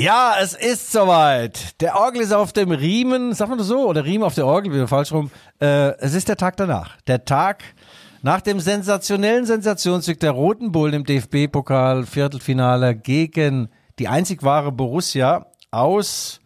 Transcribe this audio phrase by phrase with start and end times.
[0.00, 1.80] Ja, es ist soweit.
[1.82, 3.86] Der Orgel ist auf dem Riemen, sagt man das so?
[3.86, 5.30] Oder Riemen auf der Orgel, wieder falsch rum.
[5.60, 7.00] Äh, es ist der Tag danach.
[7.02, 7.62] Der Tag
[8.22, 13.68] nach dem sensationellen Sensationssieg der Roten Bullen im DFB-Pokal Viertelfinale gegen
[13.98, 16.40] die einzig wahre Borussia aus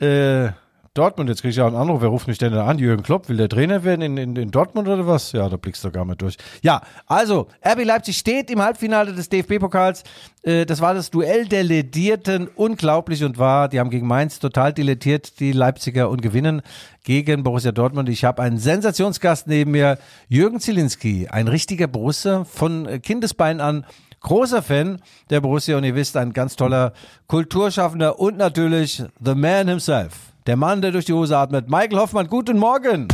[0.00, 0.50] äh,
[0.94, 2.78] Dortmund, jetzt kriege ich ja einen Anruf, wer ruft mich denn da an?
[2.78, 5.32] Jürgen Klopp, will der Trainer werden in, in, in Dortmund oder was?
[5.32, 6.36] Ja, da blickst du gar nicht durch.
[6.62, 10.04] Ja, also, RB Leipzig steht im Halbfinale des DFB-Pokals.
[10.44, 13.68] Äh, das war das Duell der Ledierten, unglaublich und wahr.
[13.68, 16.62] Die haben gegen Mainz total dilettiert, die Leipziger, und gewinnen
[17.02, 18.08] gegen Borussia Dortmund.
[18.08, 23.84] Ich habe einen Sensationsgast neben mir, Jürgen Zielinski, ein richtiger Borussia von Kindesbein an
[24.20, 26.92] großer Fan der Borussia und ihr wisst, ein ganz toller
[27.26, 30.33] Kulturschaffender und natürlich the man himself.
[30.46, 31.70] Der Mann, der durch die Hose atmet.
[31.70, 33.08] Michael Hoffmann, guten Morgen.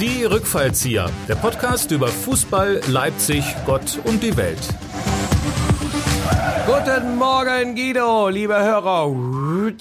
[0.00, 1.08] Die Rückfallzieher.
[1.28, 4.58] Der Podcast über Fußball, Leipzig, Gott und die Welt.
[6.66, 9.06] Guten Morgen, Guido, liebe Hörer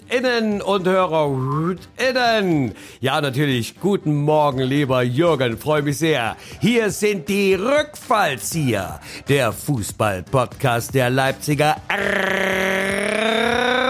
[0.07, 2.75] innen und Hörer innen.
[2.99, 3.79] Ja, natürlich.
[3.79, 5.57] Guten Morgen, lieber Jürgen.
[5.57, 6.35] Freue mich sehr.
[6.61, 8.99] Hier sind die Rückfallzieher.
[9.27, 11.75] Der Fußball-Podcast der Leipziger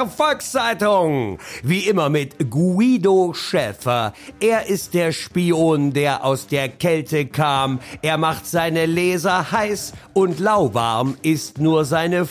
[0.08, 1.40] Volkszeitung.
[1.64, 4.14] Wie immer mit Guido Schäfer.
[4.40, 7.80] Er ist der Spion, der aus der Kälte kam.
[8.02, 12.26] Er macht seine Leser heiß und lauwarm ist nur seine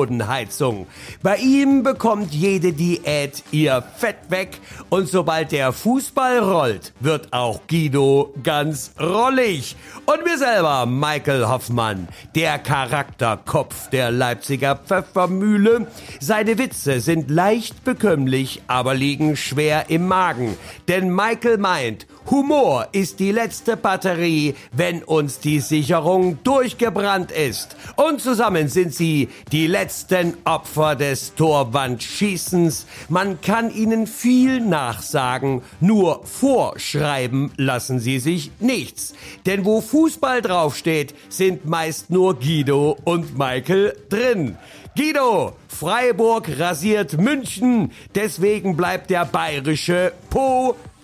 [0.00, 0.86] Fußbodenheizung.
[1.22, 7.60] Bei ihm bekommt jede Diät ihr Fett weg und sobald der Fußball rollt, wird auch
[7.68, 9.76] Guido ganz rollig.
[10.06, 15.86] Und mir selber, Michael Hoffmann, der Charakterkopf der Leipziger Pfeffermühle.
[16.20, 20.56] Seine Witze sind leicht bekömmlich, aber liegen schwer im Magen.
[20.88, 27.76] Denn Michael meint, Humor ist die letzte Batterie, wenn uns die Sicherung durchgebrannt ist.
[27.96, 32.86] Und zusammen sind sie die letzten Opfer des Torwandschießens.
[33.08, 39.14] Man kann ihnen viel nachsagen, nur vorschreiben lassen sie sich nichts.
[39.46, 44.56] Denn wo Fußball draufsteht, sind meist nur Guido und Michael drin.
[44.96, 50.12] Guido, Freiburg rasiert München, deswegen bleibt der bayerische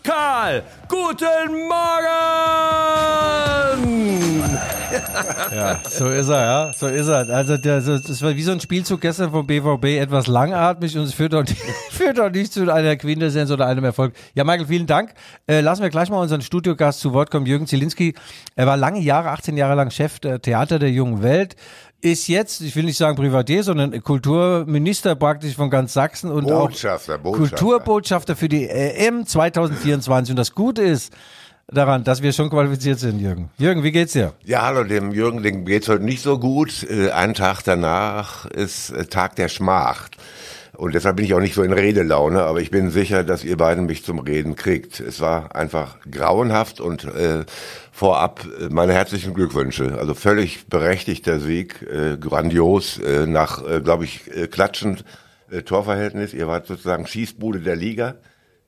[0.06, 0.62] Pokal.
[0.88, 2.06] Guten Morgen!
[5.52, 7.28] Ja, so ist er, ja, so ist er.
[7.30, 11.14] Also der, das war wie so ein Spielzug gestern vom BVB, etwas langatmig und es
[11.14, 11.56] führt doch nicht,
[11.90, 14.14] führt doch nicht zu einer Quintessenz oder einem Erfolg.
[14.34, 15.14] Ja, Michael, vielen Dank.
[15.48, 18.14] Äh, lassen wir gleich mal unseren Studiogast zu Wort kommen, Jürgen Zielinski.
[18.54, 21.56] Er war lange Jahre, 18 Jahre lang Chef der Theater der jungen Welt
[22.12, 27.16] ist jetzt, ich will nicht sagen Privatier, sondern Kulturminister praktisch von ganz Sachsen und Botschafter,
[27.16, 27.56] auch Botschafter.
[27.56, 30.32] Kulturbotschafter für die EM 2024.
[30.32, 31.12] Und das Gute ist
[31.68, 33.50] daran, dass wir schon qualifiziert sind, Jürgen.
[33.58, 34.32] Jürgen, wie geht's dir?
[34.44, 36.86] Ja, hallo, dem Jürgen, dem geht's heute nicht so gut.
[36.88, 40.08] Äh, ein Tag danach ist äh, Tag der Schmach.
[40.76, 43.56] Und deshalb bin ich auch nicht so in Redelaune, aber ich bin sicher, dass ihr
[43.56, 45.00] beiden mich zum Reden kriegt.
[45.00, 47.44] Es war einfach grauenhaft und äh,
[47.92, 49.96] vorab äh, meine herzlichen Glückwünsche.
[49.98, 55.04] Also völlig berechtigter Sieg, äh, grandios, äh, nach, äh, glaube ich, äh, klatschend
[55.50, 56.34] äh, Torverhältnis.
[56.34, 58.16] Ihr wart sozusagen Schießbude der Liga.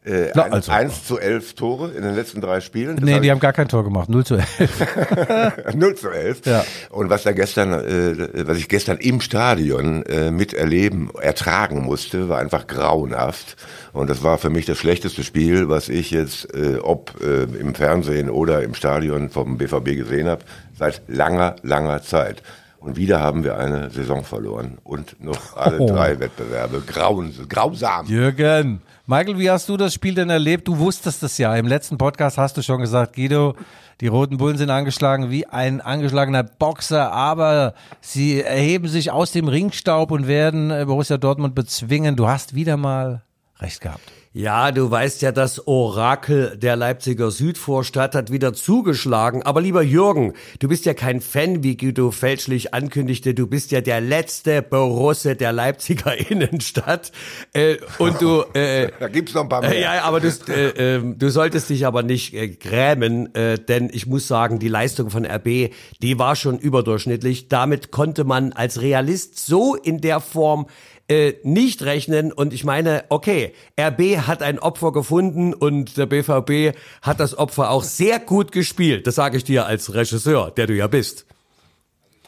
[0.09, 0.73] Äh, Na, also.
[0.73, 2.97] 1 zu 11 Tore in den letzten drei Spielen.
[2.97, 4.09] Das nee, die haben gar kein Tor gemacht.
[4.09, 5.75] 0 zu 11.
[5.75, 6.47] 0 zu 11.
[6.47, 6.65] Ja.
[6.91, 12.39] Und was da gestern, äh, was ich gestern im Stadion äh, miterleben, ertragen musste, war
[12.39, 13.57] einfach grauenhaft.
[13.93, 17.75] Und das war für mich das schlechteste Spiel, was ich jetzt, äh, ob äh, im
[17.75, 20.43] Fernsehen oder im Stadion vom BVB gesehen habe,
[20.79, 22.43] seit langer, langer Zeit.
[22.81, 25.89] Und wieder haben wir eine Saison verloren und noch alle oh.
[25.89, 26.83] drei Wettbewerbe.
[26.87, 28.07] Grauen, grausam.
[28.07, 30.69] Jürgen, Michael, wie hast du das Spiel denn erlebt?
[30.69, 31.57] Du wusstest es ja.
[31.57, 33.57] Im letzten Podcast hast du schon gesagt, Guido,
[34.03, 39.49] die Roten Bullen sind angeschlagen wie ein angeschlagener Boxer, aber sie erheben sich aus dem
[39.49, 42.17] Ringstaub und werden äh, Borussia Dortmund bezwingen.
[42.17, 43.23] Du hast wieder mal
[43.61, 44.13] recht gehabt.
[44.38, 49.43] Ja, du weißt ja, das Orakel der Leipziger Südvorstadt hat wieder zugeschlagen.
[49.43, 53.34] Aber lieber Jürgen, du bist ja kein Fan, wie Guido fälschlich ankündigte.
[53.34, 57.10] Du bist ja der letzte Borusse der Leipziger Innenstadt.
[57.53, 58.45] Äh, und du...
[58.54, 59.74] Äh, da gibt's noch ein paar mehr.
[59.74, 63.91] Äh, ja, aber du, äh, äh, du solltest dich aber nicht äh, grämen, äh, denn
[63.92, 67.48] ich muss sagen, die Leistung von RB, die war schon überdurchschnittlich.
[67.48, 70.68] Damit konnte man als Realist so in der Form
[71.09, 72.33] äh, nicht rechnen.
[72.33, 77.71] Und ich meine, okay, RB hat ein Opfer gefunden und der BVB hat das Opfer
[77.71, 79.07] auch sehr gut gespielt.
[79.07, 81.27] Das sage ich dir als Regisseur, der du ja bist.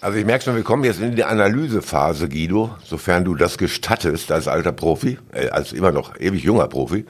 [0.01, 4.33] Also ich merke schon, wir kommen jetzt in die Analysephase, Guido, sofern du das gestattest
[4.33, 7.05] als alter Profi, äh, als immer noch ewig junger Profi.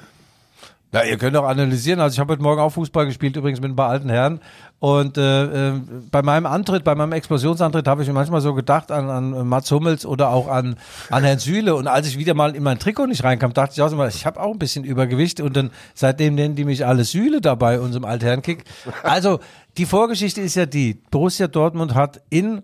[0.92, 2.00] Ja, ihr könnt auch analysieren.
[2.00, 4.40] Also ich habe heute Morgen auch Fußball gespielt, übrigens mit ein paar alten Herren.
[4.81, 8.90] Und äh, äh, bei meinem Antritt, bei meinem Explosionsantritt habe ich mir manchmal so gedacht
[8.90, 10.75] an, an Mats Hummels oder auch an,
[11.10, 11.76] an Herrn Süle.
[11.76, 14.26] Und als ich wieder mal in mein Trikot nicht reinkam, dachte ich auch immer, ich
[14.26, 15.40] habe auch ein bisschen Übergewicht.
[15.40, 18.64] Und dann seitdem nennen die mich alle Süle dabei, unserem Altherrenkick.
[19.04, 19.38] Also
[19.76, 22.62] die Vorgeschichte ist ja die, Borussia Dortmund hat in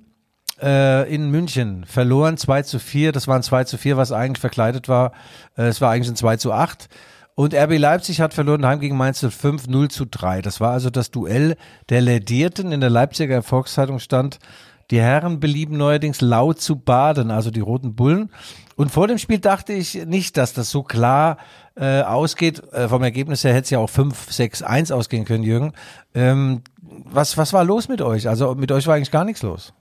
[0.61, 3.12] äh, in München verloren 2 zu 4.
[3.12, 5.12] Das war ein 2 zu 4, was eigentlich verkleidet war.
[5.56, 6.88] Äh, es war eigentlich ein 2 zu 8.
[7.37, 10.41] Und RB Leipzig hat verloren heim gegen Mainz 05 0 zu 3.
[10.41, 11.56] Das war also das Duell
[11.91, 12.73] der Lädierten.
[12.73, 14.38] In der Leipziger Erfolgszeitung stand,
[14.91, 18.31] die Herren belieben neuerdings laut zu baden, also die Roten Bullen.
[18.75, 21.37] Und vor dem Spiel dachte ich nicht, dass das so klar
[21.77, 22.62] äh, ausgeht.
[22.73, 25.75] Äh, vom Ergebnis her hätte es ja auch 5, 6, 1 ausgehen können, Jürgen.
[26.15, 28.31] Ähm, was, was war los mit euch?
[28.31, 29.75] Also mit euch war eigentlich gar nichts los.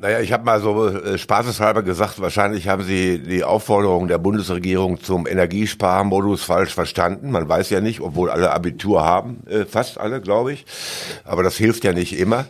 [0.00, 5.02] Naja, ich habe mal so äh, spaßeshalber gesagt, wahrscheinlich haben Sie die Aufforderung der Bundesregierung
[5.02, 7.30] zum Energiesparmodus falsch verstanden.
[7.30, 10.64] Man weiß ja nicht, obwohl alle Abitur haben, äh, fast alle, glaube ich.
[11.24, 12.46] Aber das hilft ja nicht immer.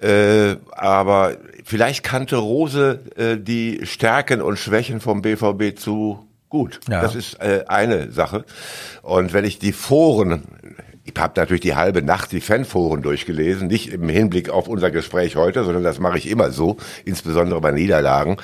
[0.00, 6.80] Äh, aber vielleicht kannte Rose äh, die Stärken und Schwächen vom BVB zu gut.
[6.88, 7.00] Ja.
[7.00, 8.44] Das ist äh, eine Sache.
[9.02, 10.42] Und wenn ich die Foren
[11.04, 15.36] ich habe natürlich die halbe Nacht die Fanforen durchgelesen, nicht im Hinblick auf unser Gespräch
[15.36, 18.38] heute, sondern das mache ich immer so, insbesondere bei Niederlagen.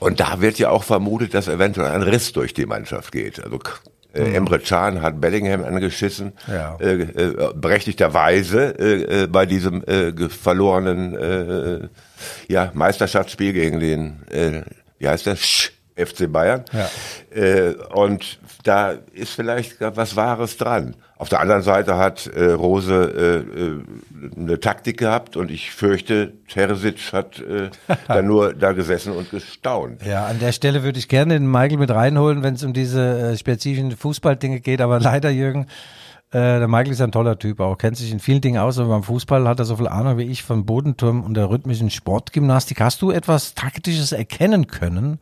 [0.00, 3.44] Und da wird ja auch vermutet, dass eventuell ein Riss durch die Mannschaft geht.
[3.44, 3.58] Also
[4.14, 4.34] äh, mhm.
[4.34, 6.76] Emre Can hat Bellingham angeschissen, ja.
[6.80, 11.88] äh, äh, berechtigterweise äh, äh, bei diesem äh, verlorenen äh,
[12.48, 14.64] ja, Meisterschaftsspiel gegen den,
[14.98, 15.36] wie heißt der,
[15.98, 16.64] FC Bayern.
[16.72, 16.88] Ja.
[17.36, 20.96] Äh, und da ist vielleicht was Wahres dran.
[21.18, 26.32] Auf der anderen Seite hat äh, Rose äh, äh, eine Taktik gehabt und ich fürchte,
[26.46, 27.70] Teresic hat äh,
[28.06, 30.06] da nur da gesessen und gestaunt.
[30.06, 33.32] Ja, an der Stelle würde ich gerne den Michael mit reinholen, wenn es um diese
[33.32, 35.66] äh, spezifischen Fußballdinge geht, aber leider, Jürgen,
[36.30, 38.90] äh, der Michael ist ein toller Typ, auch kennt sich in vielen Dingen aus, aber
[38.90, 42.80] beim Fußball hat er so viel Ahnung wie ich vom Bodenturm und der rhythmischen Sportgymnastik.
[42.80, 45.18] Hast du etwas Taktisches erkennen können,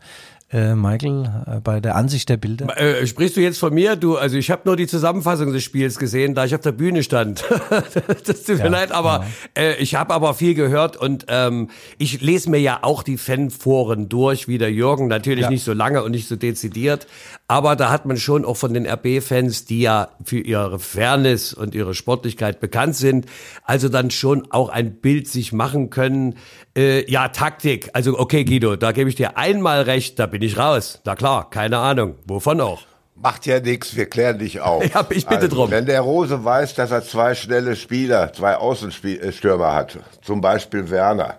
[0.52, 2.68] äh, Michael, äh, bei der Ansicht der Bilder?
[2.80, 3.96] Äh, sprichst du jetzt von mir?
[3.96, 7.02] Du, also ich habe nur die Zusammenfassung des Spiels gesehen, da ich auf der Bühne
[7.02, 7.44] stand.
[8.26, 9.24] das tut mir ja, leid, aber
[9.56, 9.62] ja.
[9.62, 14.08] äh, ich habe aber viel gehört und ähm, ich lese mir ja auch die Fanforen
[14.08, 15.50] durch, wie der Jürgen, natürlich ja.
[15.50, 17.08] nicht so lange und nicht so dezidiert,
[17.48, 21.74] aber da hat man schon auch von den RB-Fans, die ja für ihre Fairness und
[21.74, 23.26] ihre Sportlichkeit bekannt sind,
[23.64, 26.36] also dann schon auch ein Bild sich machen können.
[26.76, 30.58] Äh, ja, Taktik, also okay Guido, da gebe ich dir einmal recht, da bin ich
[30.58, 31.00] raus.
[31.04, 32.16] Na klar, keine Ahnung.
[32.26, 32.82] Wovon auch?
[33.14, 34.84] Macht ja nichts, wir klären dich auf.
[34.94, 35.70] Ja, ich bitte also, drum.
[35.70, 41.36] Wenn der Rose weiß, dass er zwei schnelle Spieler, zwei Außenstürmer hat, zum Beispiel Werner,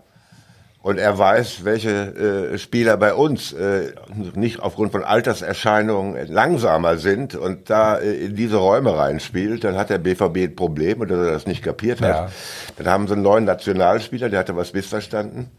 [0.87, 3.93] und er weiß, welche äh, Spieler bei uns äh,
[4.35, 9.89] nicht aufgrund von Alterserscheinungen langsamer sind und da äh, in diese Räume reinspielt, dann hat
[9.89, 12.07] der BVB ein Problem und dass er das nicht kapiert hat.
[12.09, 12.31] Ja.
[12.77, 15.51] Dann haben sie einen neuen Nationalspieler, der hatte was missverstanden,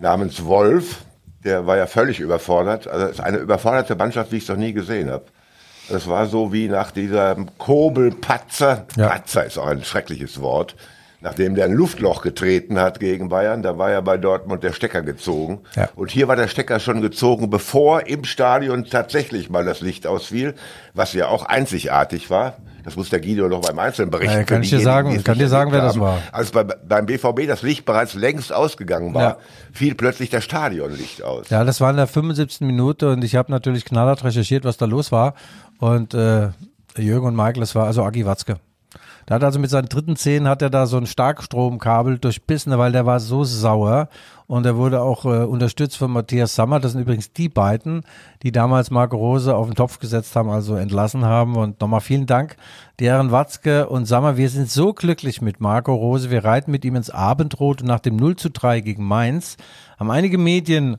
[0.00, 1.04] namens Wolf,
[1.44, 2.86] der war ja völlig überfordert.
[2.86, 5.24] Also es ist eine überforderte Mannschaft, wie ich es noch nie gesehen habe.
[5.88, 8.86] Das war so wie nach dieser Kobelpatzer.
[8.96, 9.08] Ja.
[9.08, 10.76] Patzer ist auch ein schreckliches Wort.
[11.22, 15.02] Nachdem der ein Luftloch getreten hat gegen Bayern, da war ja bei Dortmund der Stecker
[15.02, 15.60] gezogen.
[15.76, 15.90] Ja.
[15.94, 20.54] Und hier war der Stecker schon gezogen, bevor im Stadion tatsächlich mal das Licht ausfiel,
[20.94, 22.56] was ja auch einzigartig war.
[22.90, 24.36] Das muss der Guido noch beim Einzelnen berichten.
[24.36, 26.18] Ja, kann ich dir sagen, kann dir sagen, wer das war.
[26.32, 29.36] Als bei, beim BVB das Licht bereits längst ausgegangen war, ja.
[29.72, 31.48] fiel plötzlich das Stadionlicht aus.
[31.50, 32.62] Ja, das war in der 75.
[32.62, 35.34] Minute und ich habe natürlich knallhart recherchiert, was da los war.
[35.78, 36.48] Und äh,
[36.96, 38.56] Jürgen und Michael, das war also Agi Watzke.
[39.30, 42.90] Da hat also mit seinen dritten Zehen hat er da so ein Starkstromkabel durchbissen, weil
[42.90, 44.08] der war so sauer
[44.48, 46.80] und er wurde auch äh, unterstützt von Matthias Sammer.
[46.80, 48.02] Das sind übrigens die beiden,
[48.42, 51.54] die damals Marco Rose auf den Topf gesetzt haben, also entlassen haben.
[51.54, 52.56] Und nochmal vielen Dank,
[52.98, 54.36] die Herren Watzke und Sammer.
[54.36, 56.32] Wir sind so glücklich mit Marco Rose.
[56.32, 59.58] Wir reiten mit ihm ins Abendrot und nach dem 0 zu 3 gegen Mainz
[59.96, 60.96] haben einige Medien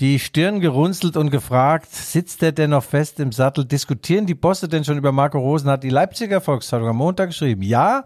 [0.00, 3.64] die Stirn gerunzelt und gefragt, sitzt er denn noch fest im Sattel?
[3.64, 5.70] Diskutieren die Bosse denn schon über Marco Rosen?
[5.70, 7.62] Hat die Leipziger Volkszeitung am Montag geschrieben.
[7.62, 8.04] Ja,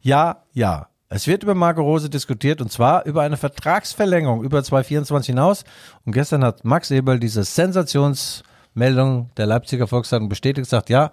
[0.00, 0.88] ja, ja.
[1.08, 5.64] Es wird über Marco Rose diskutiert und zwar über eine Vertragsverlängerung über 2024 hinaus.
[6.04, 11.12] Und gestern hat Max Eberl diese Sensationsmeldung der Leipziger Volkszeitung bestätigt, gesagt, ja,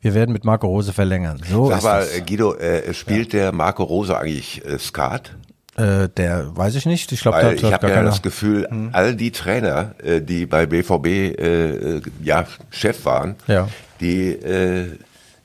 [0.00, 1.42] wir werden mit Marco Rose verlängern.
[1.46, 2.06] So Sag mal.
[2.26, 3.40] Guido, äh, spielt ja.
[3.40, 5.36] der Marco Rose eigentlich äh, Skat?
[5.78, 7.12] Äh, der weiß ich nicht.
[7.12, 8.10] Ich glaube, ich habe ja keiner.
[8.10, 8.90] das Gefühl, hm.
[8.92, 13.68] all die Trainer, äh, die bei BVB äh, ja Chef waren, ja.
[14.00, 14.98] die äh,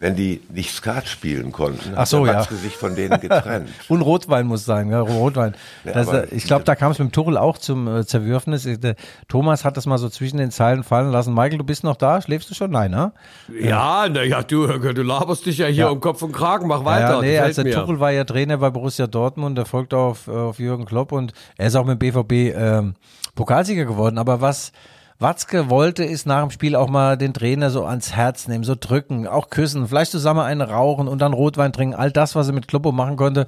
[0.03, 2.57] wenn die nicht Skat spielen konnten, Ach so, hat ja.
[2.57, 3.69] Sich von denen getrennt.
[3.87, 5.55] Und Rotwein muss sein, ja, Rotwein.
[5.85, 8.65] Ja, das, äh, ich glaube, da kam es mit dem Tuchel auch zum äh, Zerwürfnis.
[8.65, 8.95] Äh, Der
[9.29, 11.33] Thomas hat das mal so zwischen den Zeilen fallen lassen.
[11.33, 12.21] Michael, du bist noch da?
[12.21, 12.71] Schläfst du schon?
[12.71, 13.13] Nein, ne?
[13.57, 15.89] Ja, na ja, du, du laberst dich ja hier Ja.
[15.89, 17.15] um Kopf und Kragen, mach weiter.
[17.15, 17.73] ja, nee, gefällt als der mir.
[17.75, 21.67] Tuchel war ja Trainer bei Borussia Dortmund, der folgt auf, auf Jürgen Klopp und er
[21.67, 22.95] ist auch mit dem BVB ähm,
[23.35, 24.17] Pokalsieger geworden.
[24.17, 24.73] Aber was
[25.23, 28.75] Watzke wollte, ist nach dem Spiel auch mal den Trainer so ans Herz nehmen, so
[28.79, 31.95] drücken, auch küssen, vielleicht zusammen einen rauchen und dann Rotwein trinken.
[31.95, 33.47] All das, was er mit Kloppo machen konnte,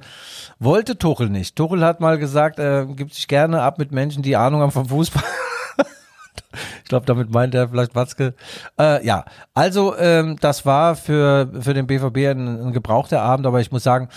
[0.58, 1.54] wollte Tuchel nicht.
[1.54, 4.88] Tuchel hat mal gesagt, er gibt sich gerne ab mit Menschen, die Ahnung haben vom
[4.88, 5.22] Fußball.
[6.82, 8.34] Ich glaube, damit meint er vielleicht Watzke.
[8.78, 13.60] Äh, ja, also ähm, das war für, für den BVB ein, ein gebrauchter Abend, aber
[13.60, 14.08] ich muss sagen,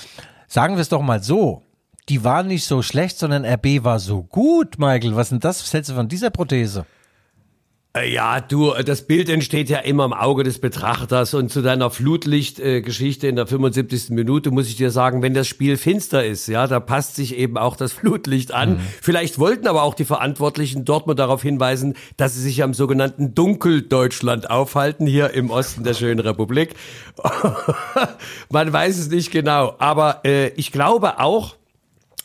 [0.48, 1.64] sagen wir es doch mal so.
[2.08, 5.16] Die waren nicht so schlecht, sondern RB war so gut, Michael.
[5.16, 5.62] Was denn das?
[5.62, 6.86] Was hältst du von dieser Prothese?
[7.98, 11.62] Äh, Ja, du, äh, das Bild entsteht ja immer im Auge des Betrachters und zu
[11.64, 14.12] deiner Flutlicht-Geschichte in der 75.
[14.12, 17.58] Minute muss ich dir sagen, wenn das Spiel finster ist, ja, da passt sich eben
[17.58, 18.80] auch das Flutlicht an.
[19.02, 23.34] Vielleicht wollten aber auch die Verantwortlichen dort mal darauf hinweisen, dass sie sich am sogenannten
[23.34, 26.76] Dunkeldeutschland aufhalten, hier im Osten der schönen Republik.
[28.52, 31.56] Man weiß es nicht genau, aber äh, ich glaube auch,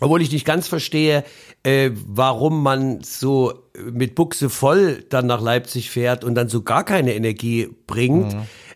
[0.04, 1.24] obwohl ich nicht ganz verstehe,
[1.62, 3.54] äh, warum man so
[3.90, 8.34] mit Buchse voll dann nach Leipzig fährt und dann so gar keine Energie bringt.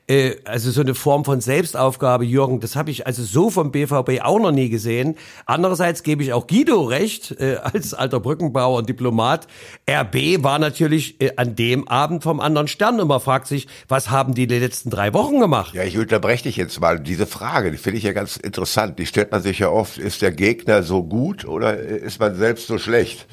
[0.08, 4.22] Äh, also so eine Form von Selbstaufgabe, Jürgen, das habe ich also so vom BVB
[4.22, 5.16] auch noch nie gesehen.
[5.44, 9.46] Andererseits gebe ich auch Guido recht, äh, als alter Brückenbauer und Diplomat.
[9.88, 14.10] RB war natürlich äh, an dem Abend vom anderen Stern und man fragt sich, was
[14.10, 15.74] haben die die letzten drei Wochen gemacht?
[15.74, 16.98] Ja, ich unterbreche dich jetzt mal.
[16.98, 18.98] Diese Frage, die finde ich ja ganz interessant.
[18.98, 19.98] Die stellt man sich ja oft.
[19.98, 23.26] Ist der Gegner so gut oder ist man selbst so schlecht?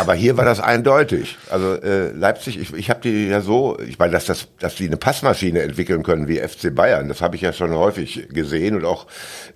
[0.00, 1.38] Aber hier war das eindeutig.
[1.50, 4.86] Also äh, Leipzig, ich, ich habe die ja so, ich meine, dass, das, dass die
[4.86, 8.84] eine Passmaschine entwickeln können wie FC Bayern, das habe ich ja schon häufig gesehen und
[8.84, 9.06] auch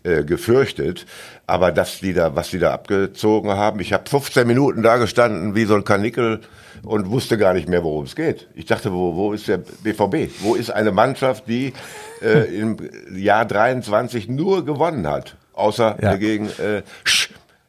[0.02, 1.06] äh, gefürchtet.
[1.46, 5.54] Aber dass die da, was die da abgezogen haben, ich habe 15 Minuten da gestanden
[5.54, 6.40] wie so ein Kanickel
[6.82, 8.48] und wusste gar nicht mehr, worum es geht.
[8.54, 10.30] Ich dachte, wo, wo ist der BVB?
[10.40, 11.72] Wo ist eine Mannschaft, die
[12.22, 12.76] äh, im
[13.14, 15.36] Jahr 23 nur gewonnen hat?
[15.54, 16.16] Außer Ja.
[16.16, 16.82] gegen äh,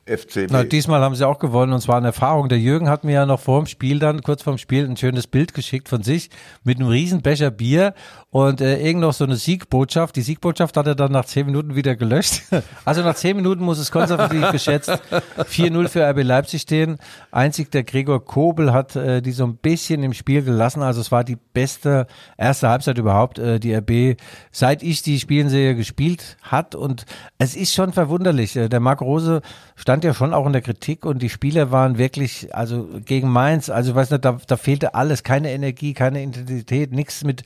[0.06, 0.48] FCB.
[0.52, 2.48] Na, diesmal haben sie auch gewonnen und zwar eine Erfahrung.
[2.50, 5.28] Der Jürgen hat mir ja noch vor dem Spiel dann, kurz vorm Spiel, ein schönes
[5.28, 6.30] Bild geschickt von sich
[6.64, 7.94] mit einem riesen Becher Bier
[8.30, 10.18] und äh, irgend noch so eine Siegbotschaft.
[10.18, 12.42] Die Siegbotschaft hat er dann nach zehn Minuten wieder gelöscht.
[12.86, 16.98] Also nach zehn Minuten muss es konservativ geschätzt 4-0 für RB Leipzig stehen.
[17.32, 20.82] Einzig der Gregor Kobel hat äh, die so ein bisschen im Spiel gelassen.
[20.82, 22.08] Also es war die beste
[22.38, 24.18] erste Halbzeit überhaupt, äh, die RB,
[24.52, 26.76] seit ich die Spielen sehe, gespielt hat.
[26.76, 27.06] Und
[27.38, 28.56] es ist schon verwunderlich.
[28.56, 29.42] Äh, der Marco Rose
[29.76, 33.70] stand ja schon auch in der Kritik und die Spieler waren wirklich, also gegen Mainz,
[33.70, 37.44] also ich weiß nicht, da, da fehlte alles, keine Energie, keine Intensität, nichts mit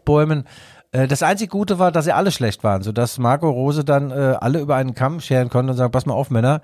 [0.00, 0.44] Aufbäumen.
[0.92, 4.36] Äh, Das einzig Gute war, dass sie alle schlecht waren, sodass Marco Rose dann äh,
[4.40, 6.62] alle über einen Kamm scheren konnte und sagen, pass mal auf, Männer,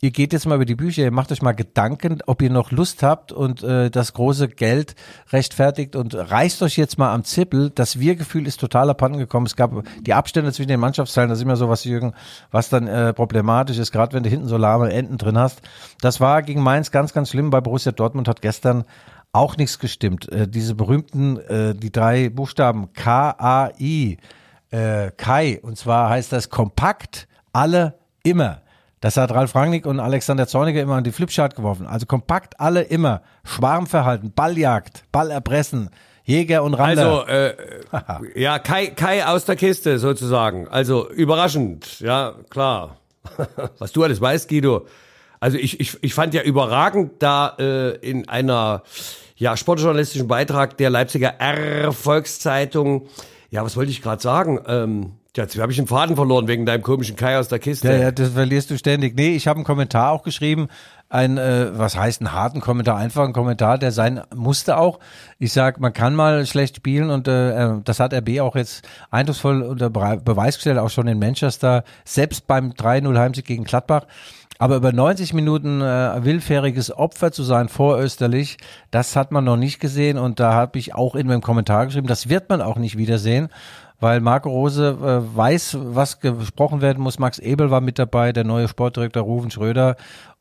[0.00, 2.70] ihr geht jetzt mal über die Bücher, ihr macht euch mal Gedanken, ob ihr noch
[2.70, 4.94] Lust habt und äh, das große Geld
[5.30, 7.70] rechtfertigt und reißt euch jetzt mal am Zippel.
[7.70, 9.46] Das Wir-Gefühl ist total abhanden gekommen.
[9.46, 12.14] Es gab die Abstände zwischen den Mannschaftsteilen, das ist immer so was, Jürgen,
[12.50, 15.60] was dann äh, problematisch ist, gerade wenn du hinten so lahme Enden drin hast.
[16.00, 17.50] Das war gegen Mainz ganz, ganz schlimm.
[17.50, 18.84] Bei Borussia Dortmund hat gestern
[19.38, 20.30] auch nichts gestimmt.
[20.30, 24.18] Äh, diese berühmten, äh, die drei Buchstaben K-A-I,
[24.70, 28.62] äh, Kai, und zwar heißt das kompakt, alle, immer.
[29.00, 31.86] Das hat Ralf Rangnick und Alexander Zorniger immer an die Flipchart geworfen.
[31.86, 33.22] Also kompakt, alle, immer.
[33.44, 35.90] Schwarmverhalten, Balljagd, Ballerpressen,
[36.24, 37.26] Jäger und Rander.
[37.26, 37.54] Also, äh,
[38.40, 40.66] ja, Kai, Kai aus der Kiste sozusagen.
[40.66, 42.96] Also überraschend, ja, klar.
[43.78, 44.86] Was du alles weißt, Guido.
[45.40, 48.82] Also ich, ich, ich fand ja überragend da äh, in einer
[49.38, 53.06] ja, sportjournalistischen Beitrag der Leipziger R-Volkszeitung.
[53.50, 54.60] Ja, was wollte ich gerade sagen?
[54.66, 57.88] Ähm, jetzt habe ich den Faden verloren wegen deinem komischen Kai aus der Kiste.
[57.88, 59.16] Ja, ja, das verlierst du ständig.
[59.16, 60.68] Nee, ich habe einen Kommentar auch geschrieben,
[61.08, 64.98] ein, äh, was heißt einen harten Kommentar, einfach ein Kommentar, der sein musste auch.
[65.38, 68.86] Ich sag, man kann mal schlecht spielen und äh, äh, das hat RB auch jetzt
[69.10, 74.02] eindrucksvoll unter Be- Beweis gestellt, auch schon in Manchester, selbst beim 3-0 Heimsieg gegen Gladbach.
[74.58, 78.58] Aber über 90 Minuten äh, willfähriges Opfer zu sein vorösterlich,
[78.90, 82.08] das hat man noch nicht gesehen und da habe ich auch in meinem Kommentar geschrieben,
[82.08, 83.48] das wird man auch nicht wiedersehen
[84.00, 87.18] weil Marco Rose äh, weiß, was gesprochen werden muss.
[87.18, 89.96] Max Ebel war mit dabei, der neue Sportdirektor Ruven Schröder.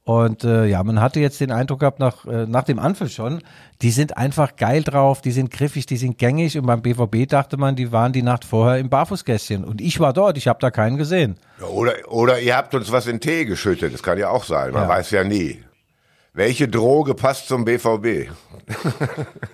[0.07, 3.41] Und äh, ja, man hatte jetzt den Eindruck gehabt, nach, äh, nach dem Anpfiff schon,
[3.81, 6.57] die sind einfach geil drauf, die sind griffig, die sind gängig.
[6.57, 9.65] Und beim BVB dachte man, die waren die Nacht vorher im Barfußgästchen.
[9.65, 11.35] Und ich war dort, ich habe da keinen gesehen.
[11.73, 14.83] Oder, oder ihr habt uns was in Tee geschüttet, das kann ja auch sein, man
[14.83, 14.87] Ja.
[14.87, 15.59] weiß ja nie.
[16.37, 18.29] Welche Droge passt zum BVB?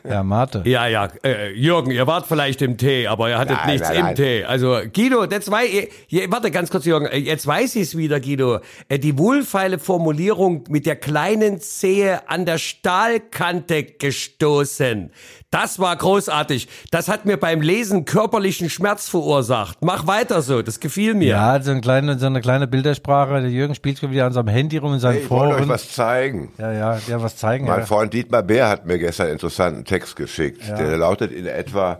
[0.09, 0.63] Ja, Mate.
[0.65, 3.97] Ja, ja, äh, Jürgen, ihr wart vielleicht im Tee, aber ihr hattet Nein, nichts nein,
[3.97, 4.15] im nein.
[4.15, 4.43] Tee.
[4.43, 7.97] Also Guido, jetzt weiß ich, je- warte ganz kurz, Jürgen, äh, jetzt weiß ich es
[7.97, 8.59] wieder, Guido.
[8.89, 15.11] Äh, Die wohlfeile Formulierung mit der kleinen Zehe an der Stahlkante gestoßen.
[15.51, 16.67] Das war großartig.
[16.89, 19.77] Das hat mir beim Lesen körperlichen Schmerz verursacht.
[19.81, 21.27] Mach weiter so, das gefiel mir.
[21.27, 23.39] Ja, so eine kleine, so eine kleine Bildersprache.
[23.41, 25.91] Der Jürgen spielt schon wieder an seinem Handy rum in seinen Ich wollte euch was
[25.91, 26.51] zeigen.
[26.57, 27.65] Ja, ja, ja, was zeigen.
[27.65, 27.85] Mein Ja.
[27.85, 30.61] Freund Dietmar Bär hat mir gestern einen interessanten Text geschickt.
[30.67, 31.99] Der lautet in etwa,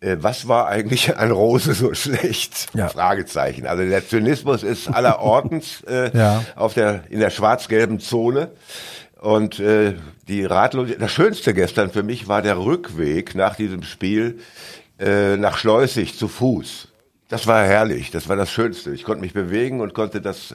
[0.00, 2.66] äh, was war eigentlich an Rose so schlecht?
[2.74, 2.88] Ja.
[2.88, 3.66] Fragezeichen.
[3.66, 6.44] Also der Zynismus ist allerortens äh, Ja.
[6.56, 8.50] auf der, in der schwarz-gelben Zone.
[9.20, 9.94] Und äh,
[10.28, 14.38] die Ratlosigkeit, das Schönste gestern für mich war der Rückweg nach diesem Spiel
[14.98, 16.88] äh, nach Schleusig zu Fuß.
[17.30, 18.90] Das war herrlich, das war das Schönste.
[18.90, 20.54] Ich konnte mich bewegen und konnte das,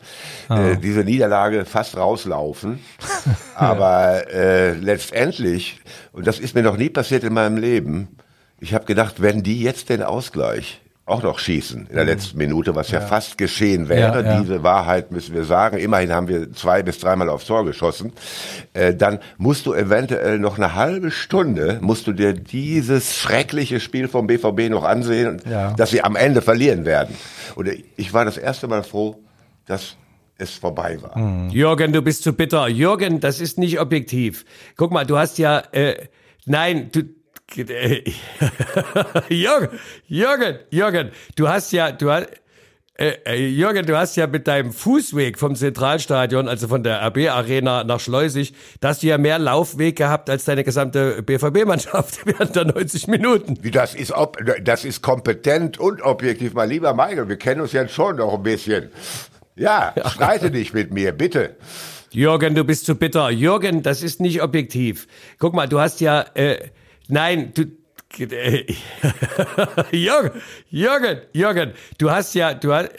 [0.50, 2.80] äh, diese Niederlage fast rauslaufen.
[3.56, 5.80] Aber äh, letztendlich,
[6.12, 8.18] und das ist mir noch nie passiert in meinem Leben,
[8.60, 12.74] ich habe gedacht, wenn die jetzt den Ausgleich auch noch schießen in der letzten Minute,
[12.74, 14.42] was ja, fast geschehen wäre, Ja, ja.
[14.42, 18.12] diese Wahrheit müssen wir sagen, immerhin haben wir zwei bis dreimal aufs Tor geschossen,
[18.74, 24.08] äh, dann musst du eventuell noch eine halbe Stunde, musst du dir dieses schreckliche Spiel
[24.08, 25.74] vom BVB noch ansehen, Ja.
[25.74, 27.14] dass sie am Ende verlieren werden.
[27.54, 29.20] Und ich war das erste Mal froh,
[29.68, 29.96] dass
[30.40, 31.50] es vorbei war.
[31.52, 32.68] Jürgen, du bist zu bitter.
[32.68, 34.44] Jürgen, das ist nicht objektiv.
[34.76, 36.08] Guck mal, du hast ja, äh,
[36.46, 37.04] nein, du,
[39.30, 39.70] Jürgen,
[40.08, 42.28] Jürgen, Jürgen, du hast ja, du hast,
[42.98, 47.30] äh, äh, Jürgen, du hast ja mit deinem Fußweg vom Zentralstadion, also von der RB
[47.30, 52.56] Arena nach Schleusig, da hast du ja mehr Laufweg gehabt als deine gesamte BVB-Mannschaft während
[52.56, 53.58] der 90 Minuten.
[53.62, 57.28] Wie das ist, ob, das ist kompetent und objektiv, mein lieber Michael.
[57.28, 58.90] Wir kennen uns jetzt schon noch ein bisschen.
[59.56, 61.56] Ja, streite dich mit mir, bitte.
[62.12, 63.30] Jürgen, du bist zu bitter.
[63.30, 65.08] Jürgen, das ist nicht objektiv.
[65.38, 66.60] Guck mal, du hast ja, äh,
[67.08, 67.66] nein, du,
[69.92, 72.92] Jürgen, Jürgen, Jürgen, du hast ja, du hast,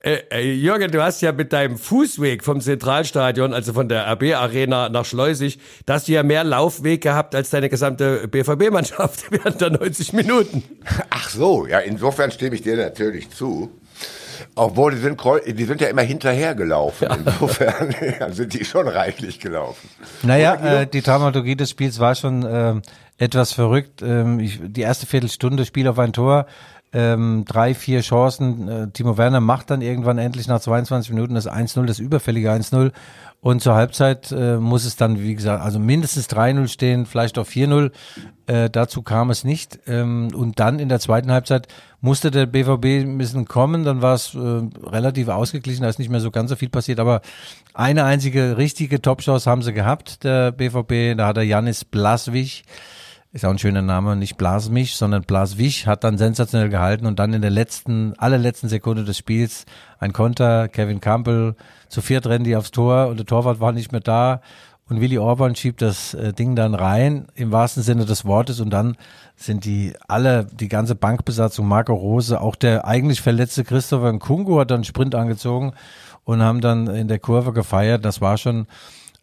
[0.00, 4.34] äh, äh, Jürgen, du hast ja mit deinem Fußweg vom Zentralstadion, also von der RB
[4.34, 9.60] Arena nach Schleusig, da hast du ja mehr Laufweg gehabt als deine gesamte BVB-Mannschaft während
[9.60, 10.62] der 90 Minuten.
[11.10, 13.70] Ach so, ja, insofern stimme ich dir natürlich zu.
[14.54, 17.08] Obwohl, die sind, die sind ja immer hinterher gelaufen.
[17.26, 19.88] Insofern ja, sind die schon reichlich gelaufen.
[20.22, 20.76] Naja, Oder, Guido?
[20.82, 22.82] äh, die Dramaturgie des Spiels war schon ähm,
[23.18, 24.02] etwas verrückt.
[24.02, 26.46] Ähm, ich, die erste Viertelstunde Spiel auf ein Tor,
[26.92, 28.68] ähm, drei, vier Chancen.
[28.68, 32.92] Äh, Timo Werner macht dann irgendwann endlich nach 22 Minuten das 1-0, das überfällige 1-0.
[33.40, 37.46] Und zur Halbzeit äh, muss es dann, wie gesagt, also mindestens 3-0 stehen, vielleicht auch
[37.46, 37.92] 4-0.
[38.46, 39.78] Äh, dazu kam es nicht.
[39.86, 41.68] Ähm, und dann in der zweiten Halbzeit
[42.00, 46.10] musste der BVB ein bisschen kommen, dann war es äh, relativ ausgeglichen, da ist nicht
[46.10, 47.22] mehr so ganz so viel passiert, aber
[47.74, 52.62] eine einzige richtige Topchance haben sie gehabt, der BVB, da hat der Janis Blaswig,
[53.32, 57.34] ist auch ein schöner Name, nicht Blasmich, sondern Blaswig, hat dann sensationell gehalten und dann
[57.34, 59.66] in der letzten, allerletzten Sekunde des Spiels
[59.98, 61.54] ein Konter, Kevin Campbell,
[61.88, 64.40] zu viert rennen die aufs Tor und der Torwart war nicht mehr da.
[64.88, 68.58] Und Willi Orban schiebt das äh, Ding dann rein, im wahrsten Sinne des Wortes.
[68.58, 68.96] Und dann
[69.36, 74.70] sind die alle, die ganze Bankbesatzung, Marco Rose, auch der eigentlich verletzte Christopher Nkungu hat
[74.70, 75.74] dann Sprint angezogen
[76.24, 78.06] und haben dann in der Kurve gefeiert.
[78.06, 78.66] Das war schon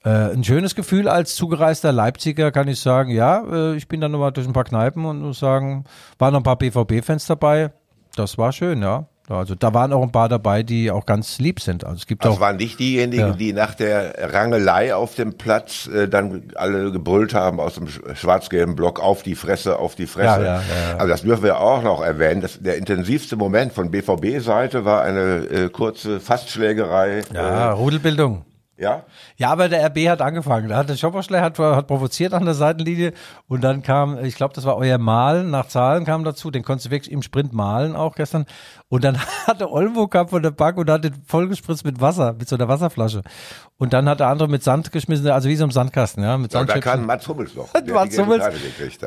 [0.09, 3.09] ein schönes Gefühl als zugereister Leipziger, kann ich sagen.
[3.11, 5.85] Ja, äh, ich bin dann nochmal durch ein paar Kneipen und muss sagen,
[6.19, 7.71] waren noch ein paar BVB-Fans dabei.
[8.15, 9.07] Das war schön, ja.
[9.27, 11.83] Also da waren auch ein paar dabei, die auch ganz lieb sind.
[11.83, 13.33] Also es gibt Das auch waren nicht diejenigen, Ja.
[13.33, 18.15] die nach der Rangelei auf dem Platz äh, dann alle gebrüllt haben aus dem sch-
[18.15, 20.41] schwarz-gelben Block auf die Fresse, auf die Fresse.
[20.45, 20.97] Ja, ja, ja.
[20.97, 22.41] Also das dürfen wir auch noch erwähnen.
[22.41, 27.23] Das, der intensivste Moment von BVB-Seite war eine äh, kurze Fastschlägerei.
[27.33, 28.45] ja, Rudelbildung.
[28.77, 29.05] Ja?
[29.37, 30.67] Ja, aber der RB hat angefangen.
[30.67, 33.13] Da hat der Schopperschlei hat, hat provoziert an der Seitenlinie
[33.47, 36.87] und dann kam, ich glaube, das war euer Malen nach Zahlen kam dazu, den konntest
[36.87, 38.45] du wirklich im Sprint malen auch gestern.
[38.87, 39.17] Und dann
[39.47, 42.55] hat der Olmo kam von der Bank und hat den vollgespritzt mit Wasser, mit so
[42.55, 43.23] einer Wasserflasche.
[43.77, 46.53] Und dann hat der andere mit Sand geschmissen, also wie so im Sandkasten, ja, mit
[46.53, 47.67] Ja, und da kann Mats Hummels noch.
[47.73, 48.45] Der Mats Hummels,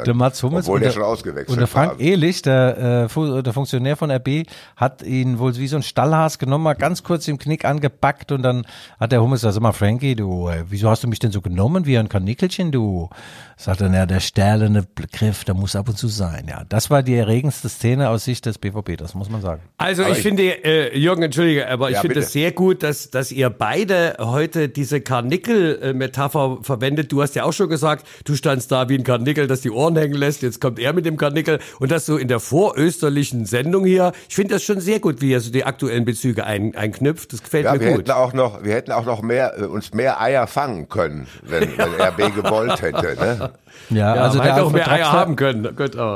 [0.05, 2.01] der Mats Hummels Obwohl der der, schon ausgewechselt und der Frank.
[2.01, 6.65] Ehlich, der, äh, der Funktionär von RB, hat ihn wohl wie so ein Stallhas genommen,
[6.65, 8.67] mal ganz kurz im Knick angepackt und dann
[9.01, 11.41] hat der Hummels gesagt, sag mal Frankie, du, äh, wieso hast du mich denn so
[11.41, 13.09] genommen wie ein Kanickelchen, du?
[13.57, 16.65] Sagt er, na, der stählerne Griff, der muss ab und zu sein, ja.
[16.69, 19.63] Das war die erregendste Szene aus Sicht des BVB, das muss man sagen.
[19.81, 22.27] Also Aber ich, finde, äh, Jürgen, entschuldige, aber ich Ja, finde bitte.
[22.27, 27.13] es sehr gut, dass, dass ihr beide heute diese Karnickel-Metapher verwendet.
[27.13, 29.97] Du hast ja auch schon gesagt, du standst da wie ein Karnickel, das die Ohren
[29.97, 30.43] hängen lässt.
[30.43, 31.61] Jetzt kommt er mit dem Karnickel.
[31.79, 34.13] Und das so in der vorösterlichen Sendung hier.
[34.29, 37.33] Ich finde das schon sehr gut, wie er so die aktuellen Bezüge ein, einknüpft.
[37.33, 37.99] Das gefällt Ja, mir wir gut.
[38.01, 41.69] hätten auch noch, wir hätten auch noch mehr äh, uns mehr Eier fangen können, wenn,
[41.79, 43.15] wenn RB gewollt hätte.
[43.17, 43.51] Ne?
[43.91, 45.63] Ja, Ja, also der hätte auch Alfred, mehr Eier Draxler, haben können.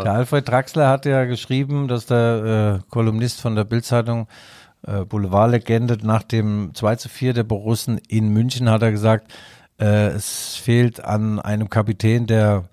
[0.05, 4.29] Der Alfred Draxler hat ja geschrieben, dass der äh, Kolumnist von der Bildzeitung
[4.87, 9.33] äh, Boulevardlegende nach dem 2 zu 4 der Borussen in München hat er gesagt,
[9.81, 12.65] äh, es fehlt an einem Kapitän, der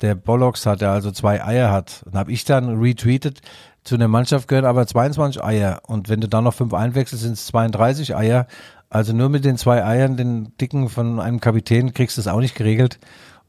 [0.00, 2.02] der Bollocks hat, der also zwei Eier hat.
[2.06, 3.40] Und habe ich dann retweetet,
[3.84, 5.80] zu einer Mannschaft gehören aber 22 Eier.
[5.86, 8.46] Und wenn du dann noch fünf einwechselst, sind es 32 Eier.
[8.90, 12.40] Also nur mit den zwei Eiern, den dicken von einem Kapitän, kriegst du es auch
[12.40, 12.98] nicht geregelt.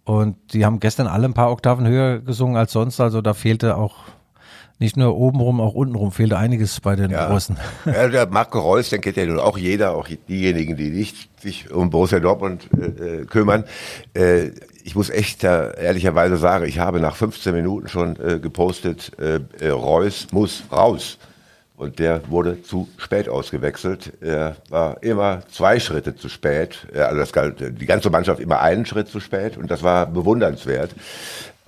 [0.06, 3.00] Und die haben gestern alle ein paar Oktaven höher gesungen als sonst.
[3.00, 3.96] Also da fehlte auch
[4.80, 7.58] nicht nur obenrum, auch untenrum fehlte einiges bei den Russen.
[7.86, 11.70] Ja, der Marco Reus, den kennt ja nun auch jeder, auch diejenigen, die nicht sich
[11.70, 12.86] um Borussia Dortmund äh,
[13.22, 13.66] äh, kümmern.
[14.14, 14.52] Äh,
[14.84, 19.40] ich muss echt da ehrlicherweise sagen, ich habe nach 15 Minuten schon äh, gepostet, äh,
[19.60, 21.18] äh, Reus muss raus.
[21.76, 24.12] Und der wurde zu spät ausgewechselt.
[24.20, 26.86] Er war immer zwei Schritte zu spät.
[26.94, 29.56] Ja, Also das galt, die ganze Mannschaft immer einen Schritt zu spät.
[29.56, 30.92] Und das war bewundernswert.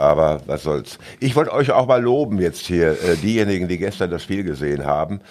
[0.01, 0.97] Aber was soll's.
[1.19, 4.85] Ich wollte euch auch mal loben jetzt hier, äh, diejenigen, die gestern das Spiel gesehen
[4.85, 5.21] haben.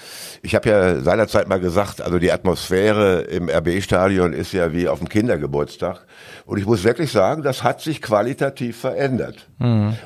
[0.42, 4.98] Ich habe ja seinerzeit mal gesagt, also die Atmosphäre im RB-Stadion ist ja wie auf
[4.98, 6.06] dem Kindergeburtstag.
[6.46, 9.48] Und ich muss wirklich sagen, das hat sich qualitativ verändert.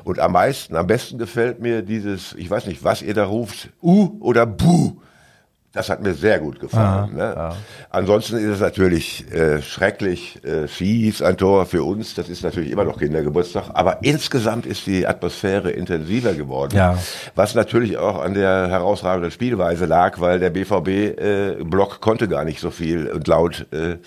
[0.03, 3.69] Und am meisten, am besten gefällt mir dieses, ich weiß nicht, was ihr da ruft,
[3.81, 4.97] U oder Bu.
[5.75, 7.15] Das hat mir sehr gut gefallen.
[7.15, 7.51] ne?
[7.89, 12.15] Ansonsten ist es natürlich äh, schrecklich äh, fies, ein Tor für uns.
[12.15, 13.71] Das ist natürlich immer noch Kindergeburtstag.
[13.73, 16.77] Aber insgesamt ist die Atmosphäre intensiver geworden.
[16.77, 16.97] Ja.
[17.35, 22.71] Was natürlich auch an der herausragenden Spielweise lag, weil der BVB-Block konnte gar nicht so
[22.71, 23.97] viel und laut äh,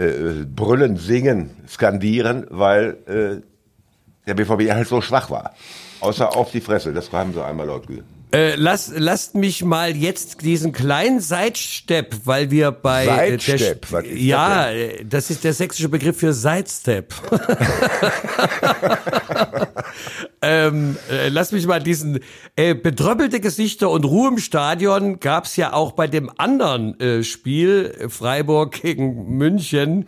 [0.00, 5.54] äh, brüllen, singen, skandieren, weil äh, der BVB halt so schwach war.
[6.00, 6.92] Außer auf die Fresse.
[6.92, 8.06] Das haben sie einmal laut gesagt.
[8.34, 13.92] Äh, lass, lasst mich mal jetzt diesen kleinen Sidestep, weil wir bei äh, Sidestep, der,
[13.92, 17.14] was ist ja, das äh, das ist der sächsische Begriff für Sidestep.
[20.42, 22.18] ähm, äh, lass mich mal diesen
[22.56, 27.94] äh, bedröppelte Gesichter und Ruhe im Stadion gab's ja auch bei dem anderen äh, Spiel
[28.00, 30.06] äh, Freiburg gegen München.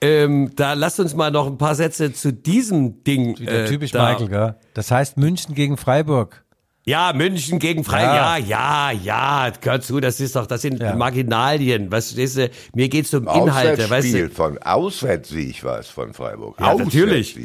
[0.00, 3.36] Ähm, da lasst uns mal noch ein paar Sätze zu diesem Ding.
[3.36, 4.10] Wieder äh, typisch da.
[4.10, 4.54] Michael, gell?
[4.74, 6.44] Das heißt München gegen Freiburg.
[6.88, 8.14] Ja, München gegen Freiburg.
[8.16, 10.00] Ja, ja, ja, gehört zu.
[10.00, 10.96] Das ist doch, das sind Ja.
[10.96, 11.92] Marginalien.
[11.92, 14.30] Was, weißt du, mir geht's um Inhalte, weißt du.
[14.30, 16.58] von Auswärtssieg war es von Freiburg.
[16.58, 17.36] Ja, natürlich.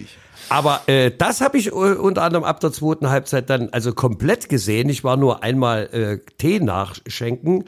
[0.47, 4.47] Aber äh, das habe ich äh, unter anderem ab der zweiten Halbzeit dann also komplett
[4.47, 4.87] gesehen.
[4.87, 7.65] Ich war nur einmal äh, Tee nachschenken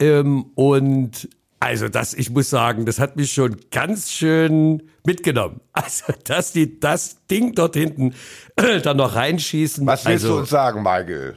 [0.00, 1.28] ähm, und
[1.64, 5.60] also das, ich muss sagen, das hat mich schon ganz schön mitgenommen.
[5.72, 8.14] Also dass die das Ding dort hinten
[8.56, 9.84] äh, dann noch reinschießen.
[9.86, 11.34] Was willst also, du uns sagen, Michael?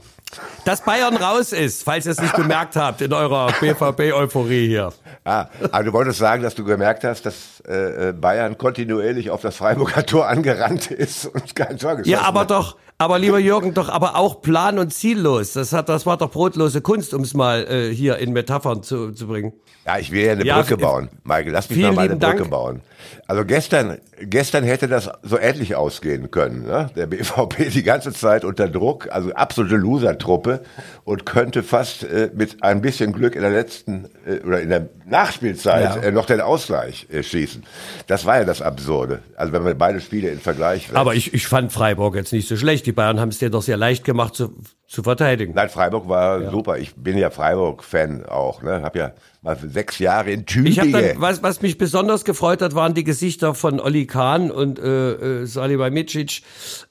[0.66, 4.94] Dass Bayern raus ist, falls ihr es nicht bemerkt habt in eurer BVB-Euphorie hier.
[5.24, 9.42] Ah, aber du wolltest sagen, dass du gemerkt hast, dass äh, äh, Bayern kontinuierlich auf
[9.42, 12.52] das Freiburger Tor angerannt ist und kein Tor geschossen Ja, aber hat.
[12.52, 15.54] doch, aber lieber Jürgen, doch aber auch plan- und ziellos.
[15.54, 19.12] Das, hat, das war doch brotlose Kunst, um es mal äh, hier in Metaphern zu,
[19.12, 19.54] zu bringen.
[19.86, 21.10] Ja, ich will ja eine Ja, Brücke bauen.
[21.24, 22.50] Michael, lass mich mal eine Brücke Dank.
[22.50, 22.82] bauen.
[23.28, 26.64] Also gestern, gestern hätte das so ähnlich ausgehen können.
[26.64, 26.90] Ne?
[26.96, 30.62] Der BVB die ganze Zeit unter Druck, also absolute Loser-Truppe
[31.04, 34.90] und könnte fast äh, mit ein bisschen Glück in der letzten äh, oder in der
[35.06, 36.02] Nachspielzeit Ja.
[36.02, 37.64] äh, noch den Ausgleich äh, schießen.
[38.08, 39.20] Das war ja das Absurde.
[39.36, 40.96] Also wenn man beide Spiele in Vergleich setzt.
[40.96, 42.86] Aber ich, ich fand Freiburg jetzt nicht so schlecht.
[42.86, 44.54] Die Bayern haben es dir doch sehr leicht gemacht zu,
[44.88, 45.54] zu verteidigen.
[45.54, 46.78] Nein, Freiburg war super.
[46.78, 48.62] Ich bin ja Freiburg-Fan auch.
[48.64, 48.82] Ne?
[48.82, 49.12] Hab ja
[49.56, 50.92] sechs Jahre in Ich Tübingen.
[50.92, 55.42] dann, was, was mich besonders gefreut hat, waren die Gesichter von Olli Kahn und äh,
[55.42, 56.42] äh, Salihamidzic.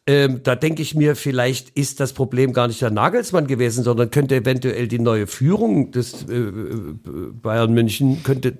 [0.06, 4.10] Ähm, da denke ich mir, vielleicht ist das Problem gar nicht der Nagelsmann gewesen, sondern
[4.10, 6.52] könnte eventuell die neue Führung des äh, äh,
[7.42, 8.54] Bayern München könnte.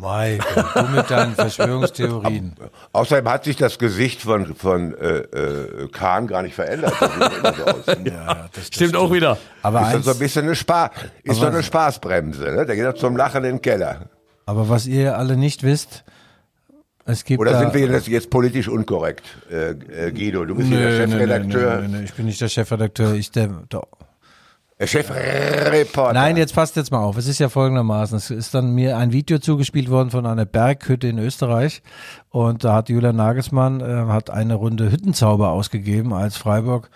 [0.00, 2.54] Michael, du mit deinen Verschwörungstheorien.
[2.92, 6.94] Außerdem hat sich das Gesicht von, von äh, äh, Kahn gar nicht verändert.
[7.42, 7.84] Das so aus.
[8.04, 9.38] Ja, das, Stimmt auch wieder.
[9.62, 10.90] Aber, Ist dann eins, so ein bisschen eine Spaß,
[11.24, 12.66] ist so eine Spaßbremse, ne?
[12.66, 14.08] Der geht doch zum Lachen in den Keller.
[14.46, 16.04] aber was ihr alle nicht wisst,
[17.04, 20.44] es gibt Oder da, sind wir jetzt, jetzt politisch unkorrekt, äh, äh, Guido?
[20.44, 22.48] Du bist hier der Nö, nö, nö, Chefredakteur, nö, nö, nö, ich bin nicht der
[22.48, 23.97] Chefredakteur, ich der, der der
[24.86, 26.12] Chefreporter.
[26.12, 27.16] Nein, jetzt passt jetzt mal auf.
[27.16, 28.16] Es ist ja folgendermaßen.
[28.16, 31.82] Es ist dann mir ein Video zugespielt worden von einer Berghütte in Österreich.
[32.30, 36.90] Und da hat Julian Nagelsmann äh, hat eine Runde Hüttenzauber ausgegeben, als Freiburg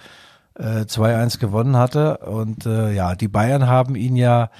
[0.54, 2.18] äh, 2-1 gewonnen hatte.
[2.18, 4.50] Und äh, ja, die Bayern haben ihn ja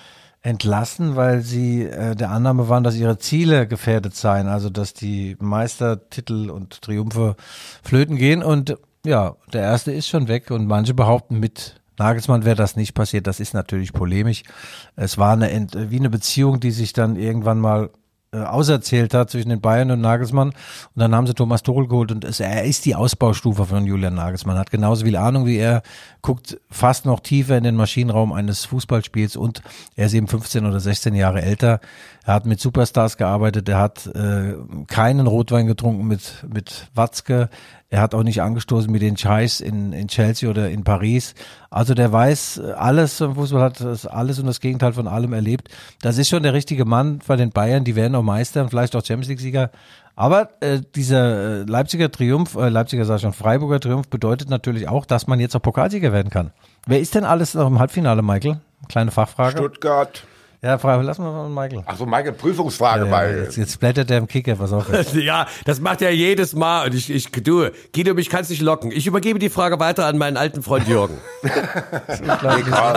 [0.40, 4.48] entlassen, weil sie äh, der Annahme waren, dass ihre Ziele gefährdet seien.
[4.48, 7.36] Also, dass die Meistertitel und Triumphe
[7.84, 8.42] flöten gehen.
[8.42, 10.50] Und ja, der erste ist schon weg.
[10.50, 13.26] Und manche behaupten mit Nagelsmann wäre das nicht passiert.
[13.26, 14.42] Das ist natürlich polemisch.
[14.96, 17.90] Es war eine Ent wie eine Beziehung, die sich dann irgendwann mal
[18.34, 20.48] äh, auserzählt hat zwischen den Bayern und Nagelsmann.
[20.48, 20.54] Und
[20.94, 24.56] dann haben sie Thomas Tuchel geholt und es, er ist die Ausbaustufe von Julian Nagelsmann.
[24.56, 25.82] Hat genauso viel Ahnung wie er,
[26.22, 29.60] guckt fast noch tiefer in den Maschinenraum eines Fußballspiels und
[29.96, 31.80] er ist eben 15 oder 16 Jahre älter.
[32.24, 34.54] Er hat mit Superstars gearbeitet, er hat äh,
[34.86, 37.50] keinen Rotwein getrunken mit, mit Watzke.
[37.92, 41.34] Er hat auch nicht angestoßen mit den Chais in, in Chelsea oder in Paris.
[41.68, 45.68] Also der weiß alles im Fußball, hat das alles und das Gegenteil von allem erlebt.
[46.00, 47.84] Das ist schon der richtige Mann bei den Bayern.
[47.84, 49.70] Die werden auch Meister und vielleicht auch Champions League-Sieger.
[50.16, 54.88] Aber äh, dieser äh, Leipziger Triumph, äh, Leipziger sag ich schon, Freiburger Triumph bedeutet natürlich
[54.88, 56.52] auch, dass man jetzt auch Pokalsieger werden kann.
[56.86, 58.56] Wer ist denn alles noch im Halbfinale, Michael?
[58.88, 59.58] Kleine Fachfrage.
[59.58, 60.24] Stuttgart.
[60.64, 61.82] Ja, Frage, lass mal von Michael.
[61.86, 64.86] Ach so, Michael, Prüfungsfrage, Ja, weil jetzt, jetzt blättert der im Kicker, pass auf.
[65.14, 66.86] Ja, das macht er jedes Mal.
[66.86, 68.92] Und ich, ich, du, Guido, mich kannst nicht locken.
[68.92, 71.18] Ich übergebe die Frage weiter an meinen alten Freund Jürgen.
[71.42, 72.94] Nee, komm.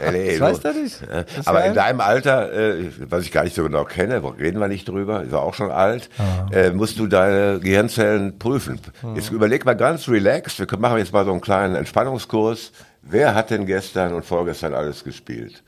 [0.00, 1.00] Nee, nee, Das du- weiß er nicht.
[1.02, 4.58] Ja, Das Aber in deinem Alter, äh, was ich gar nicht so genau kenne, reden
[4.60, 6.08] wir nicht drüber, ist ja auch schon alt,
[6.52, 8.80] äh, musst du deine Gehirnzellen prüfen.
[9.14, 12.72] Jetzt überleg mal ganz relaxed, wir können- machen jetzt mal so einen kleinen Entspannungskurs.
[13.02, 15.62] Wer hat denn gestern und vorgestern alles gespielt?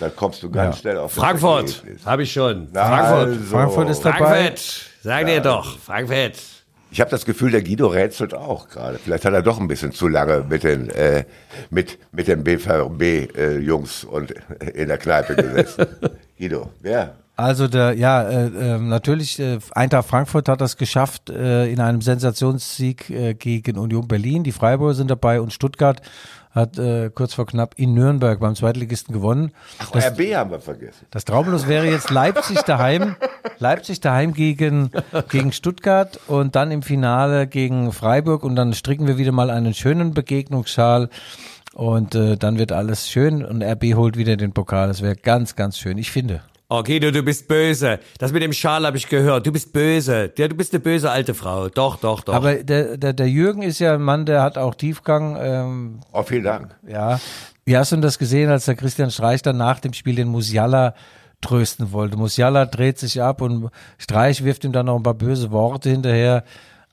[0.00, 0.80] Dann kommst du ganz Ja.
[0.80, 2.68] schnell auf Frankfurt, habe ich schon.
[2.72, 3.28] Na, Frankfurt.
[3.28, 3.44] also.
[3.44, 4.18] Frankfurt ist dabei.
[4.18, 5.78] Frankfurt, sag dir doch.
[5.78, 6.32] Frankfurt.
[6.90, 8.98] Ich habe das Gefühl, der Guido rätselt auch gerade.
[8.98, 11.24] Vielleicht hat er doch ein bisschen zu lange mit den äh,
[11.70, 14.32] mit mit den BVB-Jungs und
[14.74, 15.86] in der Kneipe gesessen.
[16.38, 17.14] Guido, wer?
[17.38, 22.00] Also der, ja, äh, äh, natürlich, äh, Eintracht Frankfurt hat das geschafft äh, in einem
[22.00, 24.42] Sensationssieg äh, gegen Union Berlin.
[24.42, 26.00] Die Freiburger sind dabei und Stuttgart
[26.56, 29.52] hat äh, kurz vor knapp in Nürnberg beim Zweitligisten gewonnen.
[29.78, 31.06] Ach, Das, RB haben wir vergessen.
[31.10, 33.14] das Traumlos wäre jetzt Leipzig daheim,
[33.58, 34.90] Leipzig daheim gegen,
[35.28, 39.74] gegen Stuttgart und dann im Finale gegen Freiburg und dann stricken wir wieder mal einen
[39.74, 41.10] schönen Begegnungsschal
[41.74, 44.88] und äh, dann wird alles schön und RB holt wieder den Pokal.
[44.88, 46.40] Das wäre ganz, ganz schön, ich finde.
[46.68, 48.00] Oh, Guido, du bist böse.
[48.18, 49.46] Das mit dem Schal habe ich gehört.
[49.46, 50.32] Du bist böse.
[50.36, 51.68] Ja, du bist eine böse alte Frau.
[51.68, 52.34] Doch, doch, doch.
[52.34, 55.36] Aber der, der, der Jürgen ist ja ein Mann, der hat auch Tiefgang.
[55.40, 56.74] Ähm, Oh, vielen Dank.
[56.86, 57.20] ja.
[57.68, 60.28] Wie hast du denn das gesehen, als der Christian Streich dann nach dem Spiel den
[60.28, 60.94] Musiala
[61.40, 62.16] trösten wollte?
[62.16, 66.44] Musiala dreht sich ab und Streich wirft ihm dann noch ein paar böse Worte hinterher.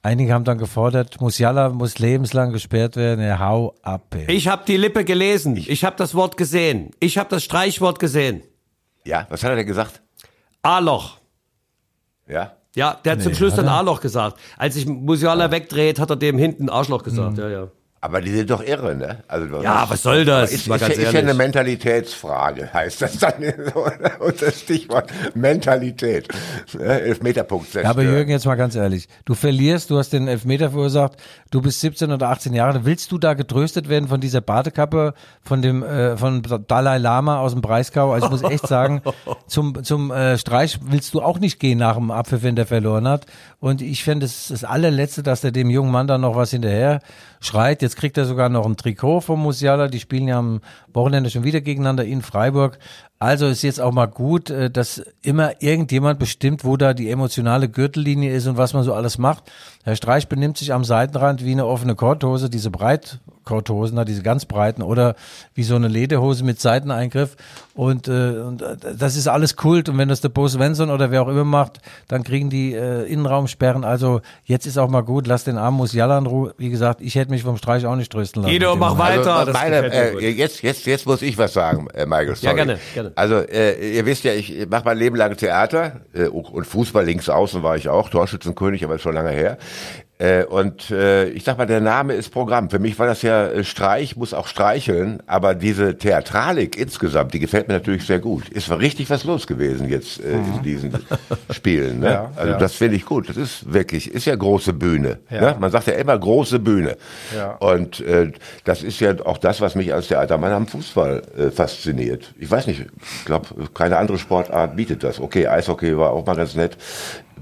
[0.02, 3.24] Einige haben dann gefordert, Musiala muss lebenslang gesperrt werden.
[3.24, 4.16] Ja, hau ab.
[4.16, 4.36] Ey.
[4.36, 5.56] ich habe die Lippe gelesen.
[5.58, 6.90] Ich habe das Wort gesehen.
[7.00, 8.42] Ich habe das Streichwort gesehen.
[9.06, 10.02] Ja, was hat er denn gesagt?
[10.62, 11.18] A-Loch.
[12.28, 12.54] Ja?
[12.76, 14.40] Ja, der hat zum Schluss dann A-Loch gesagt.
[14.58, 17.38] Als sich Musiala wegdreht, hat er dem hinten Arschloch gesagt.
[17.38, 17.68] Ja, ja.
[18.04, 19.20] Aber die sind doch irre, ne?
[19.30, 20.52] Also, Ja, was soll das?
[20.52, 23.36] Ist, Mal ist, ganz ja, ist ja eine Mentalitätsfrage, heißt das dann
[23.74, 23.88] so,
[24.20, 26.28] unter Stichwort Mentalität.
[26.78, 27.00] Ne?
[27.00, 29.08] Elfmeterpunkt Ja, aber Jürgen, jetzt mal ganz ehrlich.
[29.24, 31.14] Du verlierst, du hast den Elfmeter verursacht,
[31.50, 35.62] du bist 17 oder 18 Jahre, willst du da getröstet werden von dieser Badekappe von
[35.62, 38.12] dem äh, von Dalai Lama aus dem Breisgau?
[38.12, 39.02] Also ich muss echt sagen,
[39.48, 43.08] zum zum äh, Streich willst du auch nicht gehen nach dem Abpfiff, wenn der verloren
[43.08, 43.28] hat.
[43.64, 47.00] Und ich fände es das allerletzte, dass der dem jungen Mann dann noch was hinterher
[47.40, 47.82] schreit.
[47.82, 49.88] Jetzt kriegt er sogar noch ein Trikot vom Musiala.
[49.88, 50.60] Die spielen ja am
[50.94, 52.78] Wochenende schon wieder gegeneinander in Freiburg.
[53.20, 57.70] Also ist jetzt auch mal gut, äh, dass immer irgendjemand bestimmt, wo da die emotionale
[57.70, 59.50] Gürtellinie ist und was man so alles macht.
[59.86, 64.82] Herr Streich benimmt sich am Seitenrand wie eine offene Korthose, diese Breitkorthosen, diese ganz breiten
[64.82, 65.16] oder
[65.56, 67.36] wie so eine Lederhose mit Seiteneingriff.
[67.76, 69.90] Und, äh, und äh, das ist alles Kult.
[69.90, 73.04] Und wenn das der Bo Svensson oder wer auch immer macht, dann kriegen die äh,
[73.06, 73.84] Innenraumsperren.
[73.84, 76.54] Also jetzt ist auch mal gut, lass den armen Musiala in Ruhe.
[76.58, 78.54] Wie gesagt, ich hätte mich vom Streich auch nicht trösten lassen.
[78.54, 79.18] Guido, mach Mann.
[79.18, 79.36] weiter.
[79.36, 82.36] Also, meine, äh, jetzt, jetzt, jetzt muss ich was sagen, äh, Michael.
[82.36, 82.48] Sorry.
[82.48, 83.13] Ja, gerne, gerne.
[83.16, 87.30] Also, äh, ihr wisst ja, ich mache mein Leben lang Theater äh, und Fußball links
[87.30, 89.58] außen war ich auch, Torschützenkönig, aber ist schon lange her.
[90.20, 92.70] Äh, und äh, ich sag mal, der Name ist Programm.
[92.70, 97.40] Für mich war das ja äh, Streich, muss auch streicheln, aber diese Theatralik insgesamt, die
[97.40, 98.48] gefällt mir natürlich sehr gut.
[98.50, 100.94] Ist war richtig was los gewesen jetzt äh, in diesen
[101.52, 102.00] Spielen.
[102.00, 102.04] Ne?
[102.14, 102.58] Ja, also ja.
[102.60, 103.28] das finde ich gut.
[103.28, 105.20] Das ist wirklich, ist ja große Bühne.
[105.32, 105.56] Ne?
[105.60, 106.96] Man sagt ja immer große Bühne.
[107.36, 107.54] Ja.
[107.56, 108.32] Und äh,
[108.66, 112.36] das ist ja auch das, was mich als der alter Mann am Fußball äh, fasziniert.
[112.38, 115.20] Ich weiß nicht, ich glaube, keine andere Sportart bietet das.
[115.20, 116.78] Okay, Eishockey war auch mal ganz nett.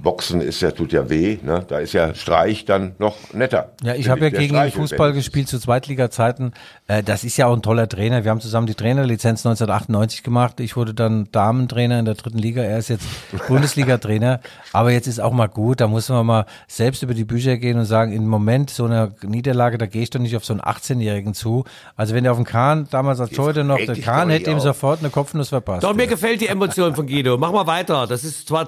[0.01, 1.63] Boxen ist ja, tut ja weh, ne?
[1.67, 3.71] Da ist ja Streich dann noch netter.
[3.83, 6.53] Ja, ich habe ja gegen ihn Streich Fußball gespielt zu Zweitliga-Zeiten.
[6.87, 8.23] Äh, das ist ja auch ein toller Trainer.
[8.23, 10.59] Wir haben zusammen die Trainerlizenz 1998 gemacht.
[10.59, 12.63] Ich wurde dann Damentrainer in der dritten Liga.
[12.63, 13.05] Er ist jetzt
[13.47, 14.39] Bundesliga-Trainer.
[14.73, 15.81] Aber jetzt ist auch mal gut.
[15.81, 19.11] Da muss man mal selbst über die Bücher gehen und sagen, im Moment so einer
[19.21, 21.63] Niederlage, da gehe ich doch nicht auf so einen 18-Jährigen zu.
[21.95, 24.63] Also wenn der auf dem Kahn, damals als heute noch, der Kahn hätte ihm auf.
[24.63, 25.83] sofort eine Kopfnuss verpasst.
[25.83, 26.09] Doch, mir Ja.
[26.09, 27.37] gefällt die Emotion von Guido.
[27.37, 28.07] Mach mal weiter.
[28.07, 28.67] Das ist zwar,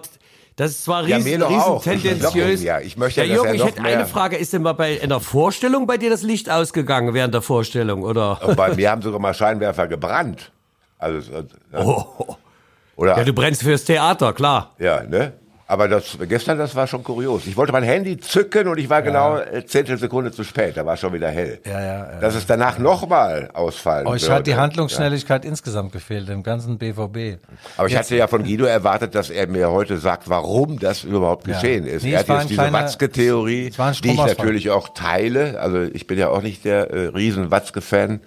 [0.56, 1.86] das ist zwar Ja, riesen, doch riesen auch.
[1.86, 2.62] Ich tendenziös.
[2.62, 2.80] ihn ja.
[2.80, 4.38] Ich möchte, ja, Jürgen, ich hätte mehr- eine Frage.
[4.38, 8.40] Ist denn mal bei einer Vorstellung bei dir das Licht ausgegangen während der Vorstellung, oder?
[8.46, 10.52] Und bei mir haben sogar mal Scheinwerfer gebrannt.
[11.00, 11.20] Also,
[11.74, 12.36] Oh.
[12.96, 13.18] Oder?
[13.18, 14.74] Ja, du brennst fürs Theater, klar.
[14.78, 15.34] Ja, ne?
[15.74, 17.48] Aber das, gestern, das war schon kurios.
[17.48, 20.78] Ich wollte mein Handy zücken und ich war genau äh, Zehntelsekunde zu spät.
[20.78, 21.58] Da war schon wieder hell.
[21.66, 22.20] Ja, ja, ja.
[22.20, 24.36] Dass es danach nochmal ausfallen Euch würde.
[24.36, 27.40] hat die Handlungsschnelligkeit insgesamt gefehlt, im ganzen BVB.
[27.76, 31.48] Aber ich hatte ja von Guido erwartet, dass er mir heute sagt, warum das überhaupt
[31.48, 31.56] Ja.
[31.56, 32.04] geschehen ist.
[32.04, 33.72] Nee, er hat jetzt diese Watzke-Theorie,
[34.04, 35.60] die ich natürlich auch teile.
[35.60, 38.20] Also ich bin ja auch nicht der äh, riesen Watzke-Fan.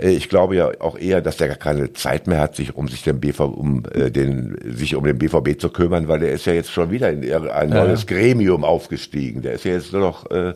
[0.00, 2.88] Äh, ich glaube ja auch eher, dass der gar keine Zeit mehr hat, sich um
[2.88, 6.46] sich den BVB, um äh, den, sich um den BVB zu kümmern, weil der ist
[6.46, 9.42] ja jetzt schon wieder in ein neues Gremium aufgestiegen.
[9.42, 10.54] Der ist ja jetzt nur noch äh,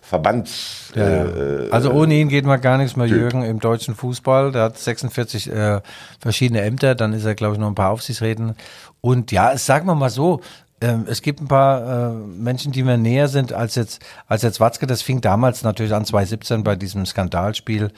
[0.00, 0.92] Verbands.
[0.94, 1.24] Ja, ja.
[1.24, 4.52] Äh, also ohne ihn geht mal gar nichts mehr, Jürgen, im deutschen Fußball.
[4.52, 5.80] Der hat 46 äh,
[6.20, 8.54] verschiedene Ämter, dann ist er, glaube ich, noch ein paar Aufsichtsräten.
[9.00, 10.40] Und ja, es sagen wir mal so,
[10.80, 14.60] ähm, es gibt ein paar äh, Menschen, die mir näher sind als jetzt, als jetzt
[14.60, 14.86] Watzke.
[14.86, 17.90] Das fing damals natürlich an 2017 bei diesem Skandalspiel,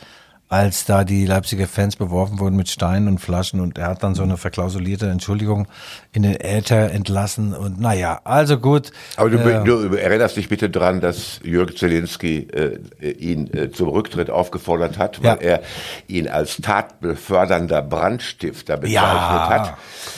[0.51, 4.17] als da die Leipziger Fans beworfen wurden mit Steinen und Flaschen und er hat dann
[4.17, 5.69] so eine verklausulierte Entschuldigung
[6.13, 8.91] in den Äther entlassen und naja, also gut.
[9.17, 12.81] Aber du, äh, du erinnerst dich bitte dran, dass Jürgen Zelensky äh,
[13.13, 15.41] ihn äh, zum Rücktritt aufgefordert hat, weil Ja.
[15.41, 15.61] er
[16.09, 19.49] ihn als tatbefördernder Brandstifter bezeichnet Ja.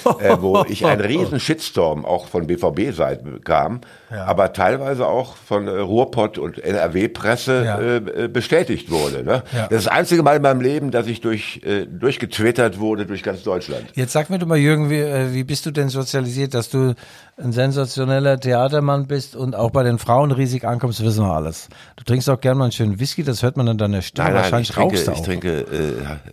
[0.05, 5.69] hat, äh, wo ich einen riesen Shitstorm auch von BVB-Seite bekam, aber teilweise auch von
[5.69, 7.81] äh, Ruhrpott und NRW-Presse Ja.
[7.81, 9.23] äh, bestätigt wurde.
[9.25, 9.43] Ne?
[9.55, 9.69] Ja.
[9.69, 13.23] Das ist das einzige Mal in meinem Leben, dass ich durch, äh, durchgetwittert wurde durch
[13.23, 13.85] ganz Deutschland.
[13.95, 16.95] Jetzt sag mir doch mal, Jürgen, wie, äh, wie bist du denn sozialisiert, dass du
[17.37, 21.69] ein sensationeller Theatermann bist und auch bei den Frauen riesig ankommst, wissen wir alles.
[21.97, 24.27] Du trinkst auch gerne mal einen schönen Whisky, das hört man an deiner Stimme.
[24.27, 25.25] Nein, nein, Wahrscheinlich ich trinke, rauchst du ich auch.
[25.25, 25.67] trinke,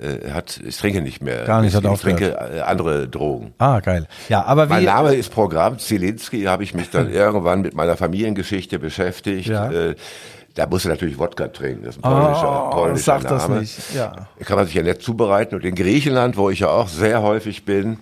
[0.01, 1.45] äh, äh, hat, ich trinke nicht mehr.
[1.45, 2.19] Gar nicht, hat ich aufgehört.
[2.19, 3.53] trinke äh, andere Drogen.
[3.57, 4.07] Ah, geil.
[4.27, 7.95] Ja, aber Mein wie, Name ist Programm Zielinski, habe ich mich dann irgendwann mit meiner
[7.97, 9.47] Familiengeschichte beschäftigt.
[9.47, 9.71] Ja.
[9.71, 9.95] Äh,
[10.55, 13.35] da musst du natürlich Wodka trinken, das ist ein polnischer, oh, polnischer sag Name.
[13.35, 13.95] das nicht.
[13.95, 14.27] Ja.
[14.43, 15.55] Kann man sich ja nett zubereiten.
[15.55, 17.99] Und in Griechenland, wo ich ja auch sehr häufig bin,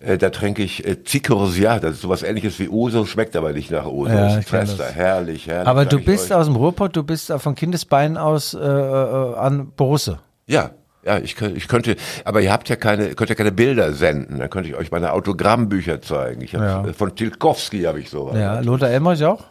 [0.00, 1.80] äh, da trinke ich äh, Zikorosia.
[1.80, 4.12] Das ist sowas ähnliches wie Uso, schmeckt aber nicht nach Uso.
[4.12, 4.78] Ja, ist das.
[4.94, 5.68] Herrlich, herrlich.
[5.68, 9.70] aber du bist aus dem Ruhrpott, du bist äh, von Kindesbeinen aus äh, äh, an
[9.76, 10.18] Borusse.
[10.46, 10.70] Ja,
[11.04, 14.38] ja, ich, ich könnte, aber ihr habt ja keine, könnt ja keine Bilder senden.
[14.38, 16.42] Dann könnte ich euch meine Autogrammbücher zeigen.
[16.42, 16.92] Ich hab, Ja.
[16.92, 18.36] Von Tilkowski habe ich sowas.
[18.36, 19.44] Ja, Lothar Emmerich auch?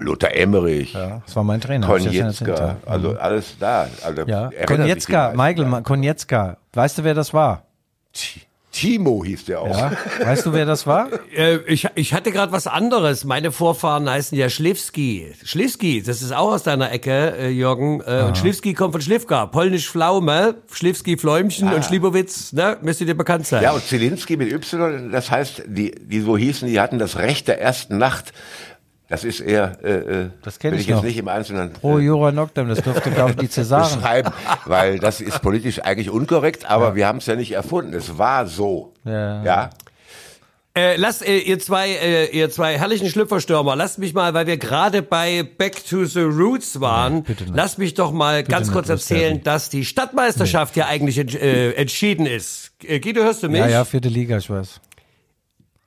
[0.00, 1.86] Lothar Emmerich, Ja, das war mein Trainer.
[1.86, 3.88] Konietzka, also alles da.
[4.04, 6.56] Also Ja, Konietzka, Michael Konietzka.
[6.72, 7.64] Weißt du, wer das war?
[8.12, 9.76] Ti- Timo hieß der auch.
[9.76, 9.92] Ja?
[10.22, 11.08] Weißt du, wer das war?
[11.34, 13.24] Äh, ich, ich hatte gerade was anderes.
[13.24, 15.32] Meine Vorfahren heißen ja Schlifski.
[15.42, 18.00] Schlifski, das ist auch aus deiner Ecke, äh, Jürgen.
[18.06, 19.46] Äh, und Schlifski kommt von Schlifka.
[19.46, 22.76] Polnisch Pflaume, Schlifski Fläumchen und Schlibowitz, ne?
[22.82, 23.64] Müsste dir bekannt sein.
[23.64, 27.48] Ja, und Zielinski mit Y, das heißt, die, die so hießen, die hatten das Recht
[27.48, 28.32] der ersten Nacht.
[29.08, 29.90] Das ist eher, äh,
[30.24, 31.02] äh, Das will ich ich jetzt noch.
[31.02, 33.94] nicht im Einzelnen Pro äh, Jura Noctem, das durfte, glaube ich, die Cäsaren.
[34.00, 34.30] beschreiben,
[34.66, 37.94] weil das ist politisch eigentlich unkorrekt, aber wir haben es ja nicht erfunden.
[37.94, 38.92] Es war so.
[39.04, 39.42] Ja.
[39.44, 39.70] ja?
[40.76, 44.58] Äh, lasst äh, ihr zwei, äh, ihr zwei herrlichen Schlüpferstürmer, lasst mich mal, weil wir
[44.58, 47.56] gerade bei Back to the Roots waren, bitte nicht.
[47.56, 51.72] lasst mich doch mal ganz nicht, kurz erzählen, dass die Stadtmeisterschaft ja eigentlich ent, äh,
[51.72, 52.72] entschieden ist.
[52.84, 53.58] Äh, Guido, hörst du mich?
[53.60, 54.80] Ja, ja, vierte Liga, ich weiß.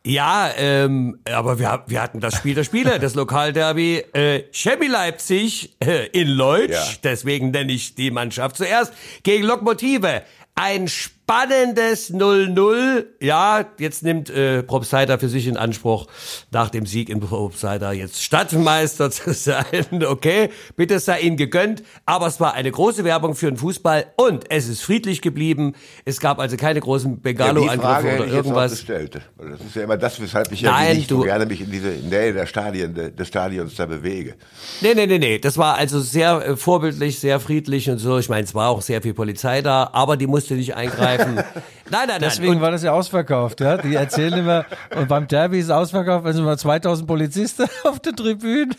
[0.04, 5.76] Ja, ähm, aber wir, wir hatten das Spiel der Spiele, das Lokalderby äh, Chemie Leipzig
[5.80, 6.84] äh, in Leutsch, Ja.
[7.04, 10.24] deswegen nenne ich die Mannschaft zuerst, gegen Lokmotive.
[10.56, 10.88] Ein
[11.36, 13.06] spannendes 0-0.
[13.22, 16.08] Ja, jetzt nimmt äh, Probstheiter für sich in Anspruch,
[16.52, 19.64] nach dem Sieg in Probstheiter jetzt Stadtmeister zu sein.
[20.06, 21.84] Okay, bitte sei ihnen gegönnt.
[22.06, 25.74] Aber es war eine große Werbung für den Fußball und es ist friedlich geblieben.
[26.06, 28.72] Es gab also keine großen Ja, die Begalo-Angriffe Frage oder irgendwas.
[28.72, 29.16] gestellt.
[29.38, 31.72] Das ist ja immer das, weshalb ich ja Nein, nicht du- so gerne mich in
[31.72, 34.36] diese Nähe der Stadien, de- des Stadions da bewege.
[34.82, 35.40] Nee, nee, nee, nee.
[35.40, 38.18] Das war also sehr äh, vorbildlich, sehr friedlich und so.
[38.18, 41.21] Ich meine, es war auch sehr viel Polizei da, aber die musste nicht eingreifen.
[41.26, 41.44] Nein,
[41.90, 42.20] nein, nein.
[42.22, 43.78] Deswegen Und, war das ja ausverkauft, ja.
[43.78, 48.14] Die erzählen immer, und beim Derby ist es ausverkauft, sind mal 2000 Polizisten auf der
[48.14, 48.76] Tribüne.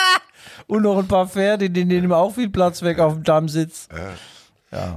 [0.66, 3.88] und noch ein paar Pferde, die nehmen auch viel Platz weg auf dem Dammsitz.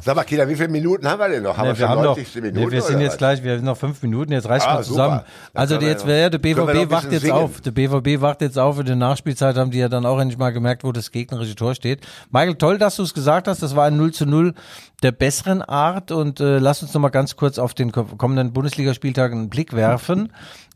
[0.02, 1.58] Sag mal, Kinder, wie viele Minuten haben wir denn noch?
[1.58, 2.36] Haben Nee, wir wir schon haben noch, 90.
[2.36, 2.72] nee, Minuten?
[2.72, 3.18] wir sind jetzt was?
[3.18, 5.04] gleich, wir haben noch fünf Minuten, jetzt reißt Ah, mal super.
[5.04, 5.22] zusammen.
[5.56, 7.34] Also wir jetzt wäre der wir noch BVB wacht jetzt singen.
[7.34, 7.60] auf.
[7.62, 8.80] Der BVB wacht jetzt auf.
[8.80, 11.74] In der Nachspielzeit haben die ja dann auch endlich mal gemerkt, wo das gegnerische Tor
[11.74, 12.02] steht.
[12.30, 13.64] Michael, toll, dass du es gesagt hast.
[13.64, 14.54] Das war ein 0 zu 0
[15.02, 16.12] der besseren Art.
[16.12, 19.74] Und äh, lass uns noch mal ganz kurz auf den ko- kommenden Bundesligaspieltag einen Blick
[19.74, 20.32] werfen.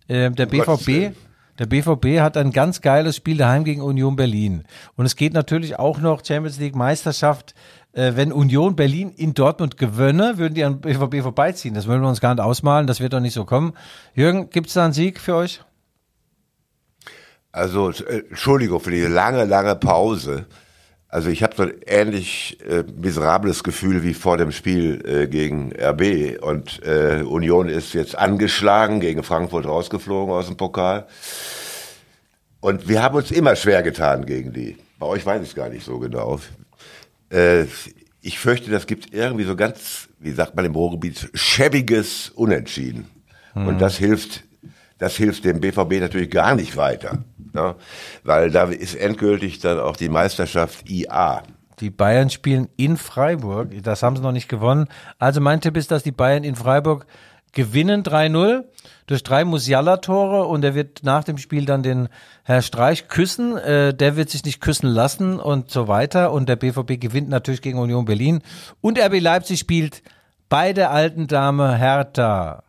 [0.10, 1.16] Ähm, der BVB
[1.60, 4.64] der BVB hat ein ganz geiles Spiel daheim gegen Union Berlin.
[4.96, 7.56] Und es geht natürlich auch noch Champions League Meisterschaft.
[7.94, 11.74] Äh, wenn Union Berlin in Dortmund gewönne, würden die an BVB vorbeiziehen.
[11.74, 12.88] Das wollen wir uns gar nicht ausmalen.
[12.88, 13.74] Das wird doch nicht so kommen.
[14.14, 15.62] Jürgen, gibt es da einen Sieg für euch?
[17.52, 20.46] Also, äh, Entschuldigung für diese lange, lange Pause.
[21.10, 25.72] Also ich habe so ein ähnlich äh, miserables Gefühl wie vor dem Spiel äh, gegen
[25.74, 31.08] RB und äh, Union ist jetzt angeschlagen, gegen Frankfurt rausgeflogen aus dem Pokal.
[32.60, 34.76] Und wir haben uns immer schwer getan gegen die.
[35.00, 36.40] Bei euch weiß ich es gar nicht so genau.
[37.30, 37.66] Äh,
[38.22, 43.08] ich fürchte, das gibt irgendwie so ganz, wie sagt man im Ruhrgebiet, schäbiges Unentschieden.
[43.56, 44.44] Und das hilft,
[45.00, 47.24] das hilft dem BVB natürlich gar nicht weiter.
[47.54, 47.76] Ne?
[48.24, 51.44] Weil da ist endgültig dann auch die Meisterschaft IA.
[51.80, 53.70] Die Bayern spielen in Freiburg.
[53.84, 54.88] Das haben sie noch nicht gewonnen.
[55.20, 57.06] Also mein Tipp ist, dass die Bayern in Freiburg
[57.58, 58.66] gewinnen 3-0
[59.08, 62.08] durch drei Musiala-Tore und er wird nach dem Spiel dann den
[62.44, 63.58] Herr Streich küssen.
[63.58, 66.32] Äh, der wird sich nicht küssen lassen und so weiter.
[66.32, 68.44] Und der BVB gewinnt natürlich gegen Union Berlin.
[68.80, 70.04] Und RB Leipzig spielt
[70.50, 72.62] bei der alten Dame Hertha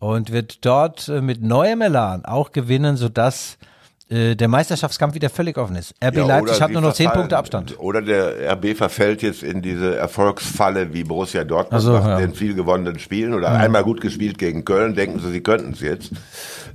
[0.00, 3.73] und wird dort äh, mit neuem Elan auch gewinnen, sodass äh,
[4.10, 5.94] der Meisterschaftskampf wieder völlig offen ist.
[6.04, 7.78] RB Ja, Leipzig hat nur noch zehn Punkte Abstand.
[7.78, 12.18] Oder der RB verfällt jetzt in diese Erfolgsfalle wie Borussia Dortmund Ach so, nach ja.
[12.18, 15.80] den viel gewonnenen Spielen oder einmal gut gespielt gegen Köln, denken sie, sie könnten es
[15.80, 16.10] jetzt.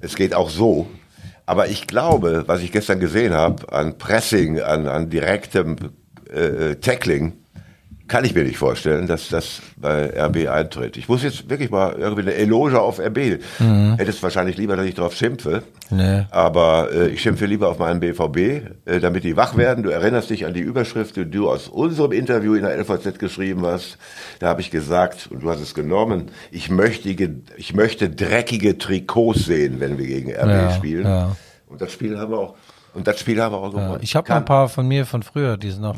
[0.02, 0.88] Es geht auch so.
[1.46, 5.78] Aber ich glaube, was ich gestern gesehen habe, an Pressing, an, an direktem
[6.32, 7.39] äh, Tackling,
[8.10, 10.98] kann ich mir nicht vorstellen, dass das bei RB eintritt.
[10.98, 13.40] Ich muss jetzt wirklich mal irgendwie eine Eloge auf RB.
[13.98, 15.64] Hättest wahrscheinlich lieber, dass ich drauf schimpfe.
[15.90, 16.24] Nee.
[16.32, 18.38] Aber äh, ich schimpfe lieber auf meinen BVB,
[18.86, 19.84] äh, damit die wach werden.
[19.84, 23.66] Du erinnerst dich an die Überschrift, die du aus unserem Interview in der LVZ geschrieben
[23.66, 23.98] hast.
[24.40, 27.10] Da habe ich gesagt, und du hast es genommen, ich möchte,
[27.58, 31.06] ich möchte dreckige Trikots sehen, wenn wir gegen RB Ja, spielen.
[31.06, 31.36] ja.
[31.68, 32.56] Und das Spiel haben wir auch,
[32.94, 34.00] und das Spiel haben wir auch gewonnen.
[34.02, 35.98] Ich habe noch ein paar von mir von früher, die sind noch.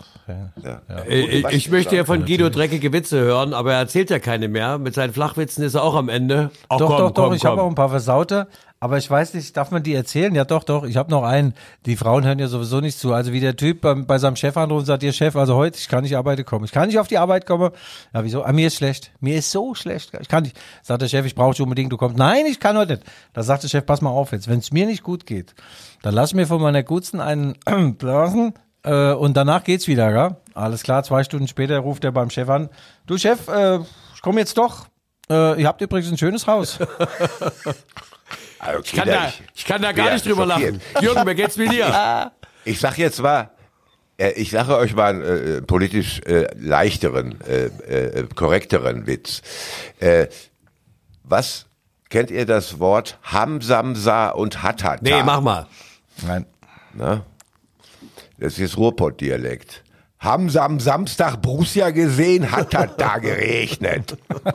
[0.64, 0.82] Ja.
[0.90, 0.98] Ja.
[1.04, 4.48] Äh, Ich, ich möchte ja von Guido dreckige Witze hören, aber er erzählt ja keine
[4.48, 4.78] mehr.
[4.78, 6.52] Mit seinen Flachwitzen ist er auch am Ende.
[6.70, 8.48] Ach, Doch, komm, doch, doch, komm, ich habe auch ein paar versaute,
[8.84, 10.34] aber ich weiß nicht, darf man die erzählen?
[10.34, 11.54] Ja, doch, doch, ich habe noch einen.
[11.86, 13.14] Die Frauen hören ja sowieso nicht zu.
[13.14, 15.78] Also wie der Typ beim, bei seinem Chef anruft und sagt, ihr Chef, also heute,
[15.78, 16.66] ich kann nicht arbeiten kommen.
[16.66, 17.70] Ich kann nicht auf die Arbeit kommen.
[18.12, 18.42] Ja, wieso?
[18.42, 19.12] Ah, mir ist schlecht.
[19.20, 20.14] Mir ist so schlecht.
[20.20, 20.60] Ich kann nicht.
[20.82, 22.18] Sagt der Chef, ich brauche dich unbedingt, du kommst.
[22.18, 23.06] Nein, ich kann heute nicht.
[23.34, 25.54] Da sagt der Chef, pass mal auf jetzt, wenn es mir nicht gut geht,
[26.02, 27.54] dann lass mir von meiner Gutsten einen
[28.00, 30.38] blasen äh, und danach geht's wieder, gell?
[30.56, 32.70] Alles klar, zwei Stunden später ruft er beim Chef an.
[33.06, 33.78] Du Chef, äh,
[34.16, 34.88] ich komme jetzt doch.
[35.30, 36.80] Äh, ihr habt übrigens ein schönes Haus.
[38.64, 40.80] Also, Ich kann, da, ich kann da gar nicht drüber schockiert.
[40.94, 41.04] lachen.
[41.04, 42.32] Jürgen, wie geht's mit dir?
[42.64, 43.50] Ich sag jetzt mal,
[44.18, 45.22] äh, ich sage euch mal einen
[45.58, 49.42] äh, politisch äh, leichteren, äh, äh, korrekteren Witz.
[50.00, 50.28] Äh,
[51.24, 51.66] was
[52.10, 54.98] kennt ihr das Wort Hamsamsa und Hatata?
[55.02, 55.68] Nee, mach mal.
[56.26, 56.46] Nein.
[56.94, 57.24] Ne?
[58.38, 59.84] Das ist Ruhrpott-Dialekt.
[60.22, 64.16] Haben sie am Samstag Borussia gesehen, hat das da geregnet.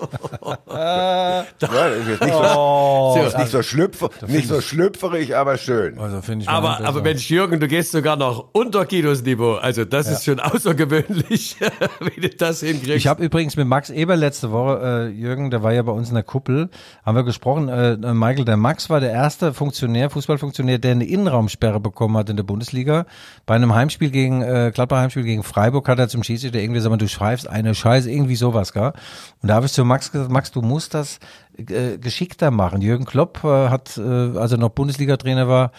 [0.71, 5.99] ja, das ist jetzt nicht so, ist nicht so, schlüpfer, nicht so schlüpferig, aber schön.
[5.99, 7.03] Also finde ich Aber, aber.
[7.03, 9.55] Mensch, Jürgen, du gehst sogar noch unter Guidos Niveau.
[9.55, 11.57] Also das ist schon außergewöhnlich,
[12.15, 12.99] wie du das hinkriegst.
[12.99, 16.11] Ich habe übrigens mit Max Eber letzte Woche, äh, Jürgen, der war ja bei uns
[16.11, 16.71] in der Kuppel,
[17.05, 17.69] haben wir gesprochen.
[17.69, 22.37] Äh, Michael, der Max war der erste Funktionär, Fußballfunktionär, der eine Innenraumsperre bekommen hat in
[22.37, 23.05] der Bundesliga.
[23.47, 27.01] Bei einem Heimspiel gegen, äh, Gladbach Heimspiel gegen Freiburg hat er zum Schiedsrichter irgendwie gesagt,
[27.01, 28.93] du schreibst eine Scheiße, irgendwie sowas, gell?
[29.41, 31.19] Und da habe ich zu Max gesagt, Max, du musst das
[31.57, 32.83] äh, geschickter machen.
[32.83, 34.03] Jürgen Klopp äh, hat, äh,
[34.37, 35.73] als er noch Bundesliga-Trainer war,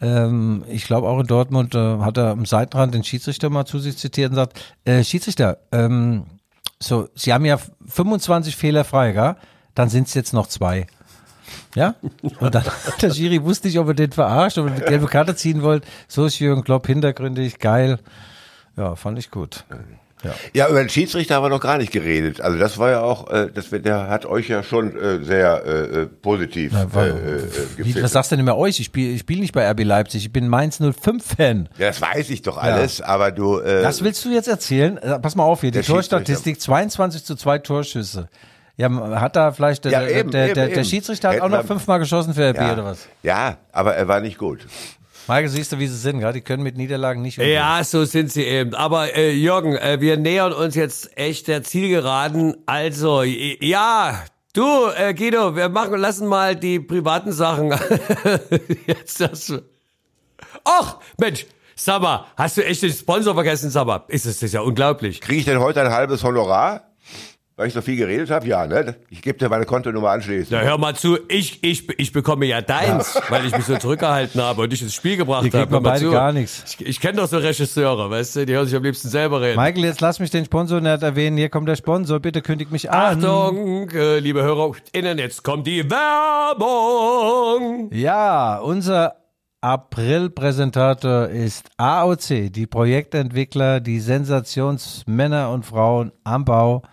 [0.00, 3.78] ähm, ich glaube auch in Dortmund äh, hat er am Seitenrand den Schiedsrichter mal zu
[3.80, 6.24] sich zitiert und sagt, äh, Schiedsrichter, ähm,
[6.80, 9.36] so, Sie haben ja 25 Fehler frei, gell?
[9.74, 10.86] Dann sind es jetzt noch zwei.
[11.74, 11.96] Ja?
[12.40, 15.06] Und dann hat der Schiri wusste nicht, ob er den verarscht, ob er eine gelbe
[15.06, 15.86] Karte ziehen wollte.
[16.06, 17.98] So ist Jürgen Klopp hintergründig, geil.
[18.78, 19.64] Ja, fand ich gut.
[20.52, 22.40] Ja, über den Schiedsrichter haben wir noch gar nicht geredet.
[22.40, 25.70] Also das war ja auch, äh, das, der hat euch ja schon äh, sehr äh,
[26.00, 27.42] äh, positiv war- äh, äh,
[27.76, 28.80] Wie, was sagst du denn immer euch?
[28.80, 31.68] Ich spiele ich spiel nicht bei RB Leipzig, ich bin Mainz 05-Fan.
[31.78, 33.60] Ja, das weiß ich doch alles, aber du...
[33.60, 34.98] Äh, Das willst du jetzt erzählen?
[34.98, 38.28] Äh, Pass mal auf hier, die Torstatistik, 22 zu 2 Torschüsse.
[38.76, 40.84] Ja, hat da vielleicht der, Ja, eben, der, eben, der, der.
[40.84, 43.06] Schiedsrichter hat Hätten auch noch fünfmal geschossen für RB ja, oder was?
[43.22, 44.66] ja, aber er war nicht gut.
[45.28, 46.34] Maike, siehst du, wie sie sind, gerade?
[46.34, 47.54] Die können mit Niederlagen nicht umgehen.
[47.54, 48.74] Ja, so sind sie eben.
[48.74, 52.56] Aber äh, Jürgen, äh, wir nähern uns jetzt echt der Zielgeraden.
[52.64, 54.24] Also, ja,
[54.54, 57.70] du, äh, Guido, wir machen, lassen mal die privaten Sachen.
[58.86, 59.50] jetzt das.
[59.50, 61.44] Och, Mensch,
[61.76, 64.04] sag mal, hast du echt den Sponsor vergessen, sag mal?
[64.08, 65.20] Ist das, das ist ja unglaublich.
[65.20, 66.87] Kriege ich denn heute ein halbes Honorar?
[67.58, 68.46] Weil ich so viel geredet habe?
[68.46, 68.94] Ja, ne?
[69.10, 70.52] Ich gebe dir meine Kontonummer anschließend.
[70.52, 74.40] Na, hör mal zu, ich, ich, ich bekomme ja deins, weil ich mich so zurückgehalten
[74.40, 75.58] habe und dich ins Spiel gebracht habe.
[75.58, 76.12] Hör mal beide zu.
[76.12, 76.76] gar nichts.
[76.78, 79.60] Ich, ich kenne doch so Regisseure, weißt du, die hören sich am liebsten selber reden.
[79.60, 81.36] Michael, jetzt lass mich den Sponsor nicht erwähnen.
[81.36, 82.20] Hier kommt der Sponsor.
[82.20, 83.24] Bitte kündig mich an.
[83.24, 87.90] Achtung, äh, liebe HörerInnen, jetzt kommt die Werbung.
[87.92, 89.16] Ja, unser
[89.62, 96.84] April-Präsentator ist AOC, die Projektentwickler, die Sensationsmänner und Frauen am Bau.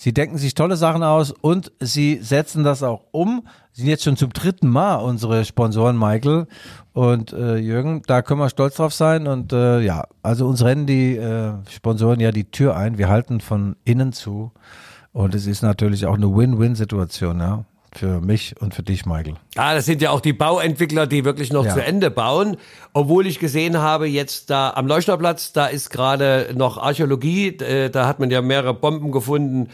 [0.00, 3.42] Sie denken sich tolle Sachen aus und sie setzen das auch um.
[3.72, 6.46] Sie sind jetzt schon zum dritten Mal unsere Sponsoren, Michael
[6.92, 8.02] und äh, Jürgen.
[8.06, 9.26] Da können wir stolz drauf sein.
[9.26, 12.96] Und äh, ja, also uns rennen die äh, Sponsoren ja die Tür ein.
[12.96, 14.52] Wir halten von innen zu.
[15.12, 17.64] Und es ist natürlich auch eine Win-Win-Situation, ja.
[17.94, 19.34] Für mich und für dich, Michael.
[19.56, 21.72] Ah, das sind ja auch die Bauentwickler, die wirklich noch Ja.
[21.74, 22.56] zu Ende bauen.
[22.92, 28.06] Obwohl ich gesehen habe, jetzt da am Leuchterplatz, da ist gerade noch Archäologie, äh, da
[28.06, 29.70] hat man ja mehrere Bomben gefunden.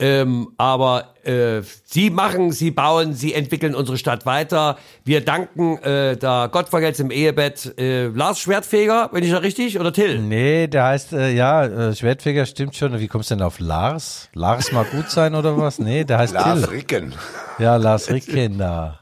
[0.00, 4.76] Ähm, aber äh, sie machen, sie bauen, sie entwickeln unsere Stadt weiter.
[5.04, 9.78] Wir danken äh, da Gott vergelt's im Ehebett äh, Lars Schwertfeger, wenn ich da richtig,
[9.78, 10.18] oder Till?
[10.18, 12.98] Nee, der heißt, äh, ja, äh, Schwertfeger stimmt schon.
[12.98, 14.28] Wie kommst du denn auf Lars?
[14.34, 15.78] Lars mag gut sein oder was?
[15.78, 16.70] Nee, der heißt Lars Till.
[16.70, 17.14] Ricken.
[17.60, 18.98] Ja, Lars Ricken da.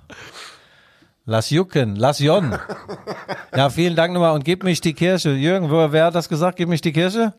[1.24, 2.58] Lass Jucken, lass Jon.
[3.56, 5.30] Ja, vielen Dank nochmal und gib mich die Kirche.
[5.30, 6.56] Jürgen, wo, wer hat das gesagt?
[6.56, 7.32] Gib mich die Kirche?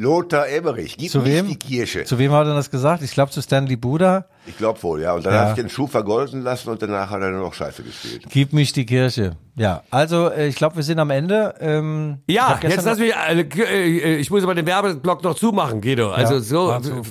[0.00, 1.48] Lothar Emmerich, gib Zu mich wem?
[1.48, 2.04] die Kirche.
[2.04, 3.02] Zu wem hat er das gesagt?
[3.02, 4.26] Ich glaube zu Stanley Buda.
[4.46, 5.12] Ich glaube wohl, ja.
[5.14, 5.40] Und dann Ja.
[5.40, 8.22] habe ich den Schuh vergolden lassen und danach hat er nur noch Scheiße gespielt.
[8.30, 9.32] Gib mich die Kirche.
[9.56, 11.52] Ja, also äh, ich glaube, wir sind am Ende.
[11.60, 16.10] Ähm, Ja, jetzt lass mich, äh, äh, ich muss aber den Werbeblock noch zumachen, Guido.
[16.12, 17.02] Also Ja, so, zu.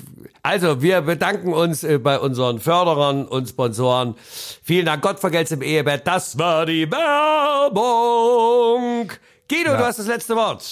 [0.41, 4.15] also wir bedanken uns äh, bei unseren Förderern und Sponsoren.
[4.63, 6.07] Vielen Dank, Gott vergelt's im Ehebett.
[6.07, 6.89] Das war die
[7.77, 9.11] Werbung.
[9.49, 10.63] Guido, du hast das letzte Wort.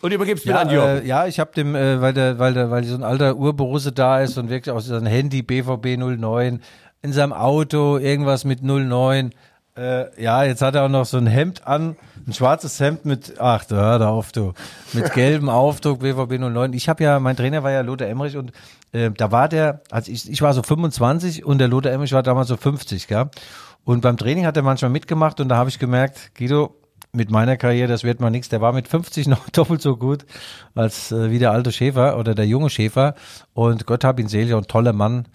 [0.00, 1.02] Und übergibst mir Ja, an Jürgen.
[1.02, 3.92] äh, ja, ich habe dem, äh, weil der, weil der, weil so ein alter Urborusse
[3.92, 6.60] da ist und wirklich aus seinem Handy BVB 09
[7.02, 9.30] in seinem Auto irgendwas mit 09.
[9.76, 11.96] Äh, ja, jetzt hat er auch noch so ein Hemd an,
[12.26, 14.52] ein schwarzes Hemd mit, ach, da hör da auf, du,
[14.92, 16.72] mit gelbem Aufdruck BVB 09.
[16.72, 18.50] Ich habe ja, mein Trainer war ja Lothar Emmerich und
[18.92, 22.22] äh, da war der, also ich, ich war so 25 und der Lothar Emmerich war
[22.24, 23.26] damals so 50, gell?
[23.84, 26.74] Und beim Training hat er manchmal mitgemacht und da habe ich gemerkt, Guido,
[27.18, 28.48] mit meiner Karriere, das wird mal nichts.
[28.48, 30.24] Der war mit 50 noch doppelt so gut
[30.74, 33.14] als äh, wie der alte Schäfer oder der junge Schäfer.
[33.52, 35.26] Und Gott hab ihn selig und toller Mann.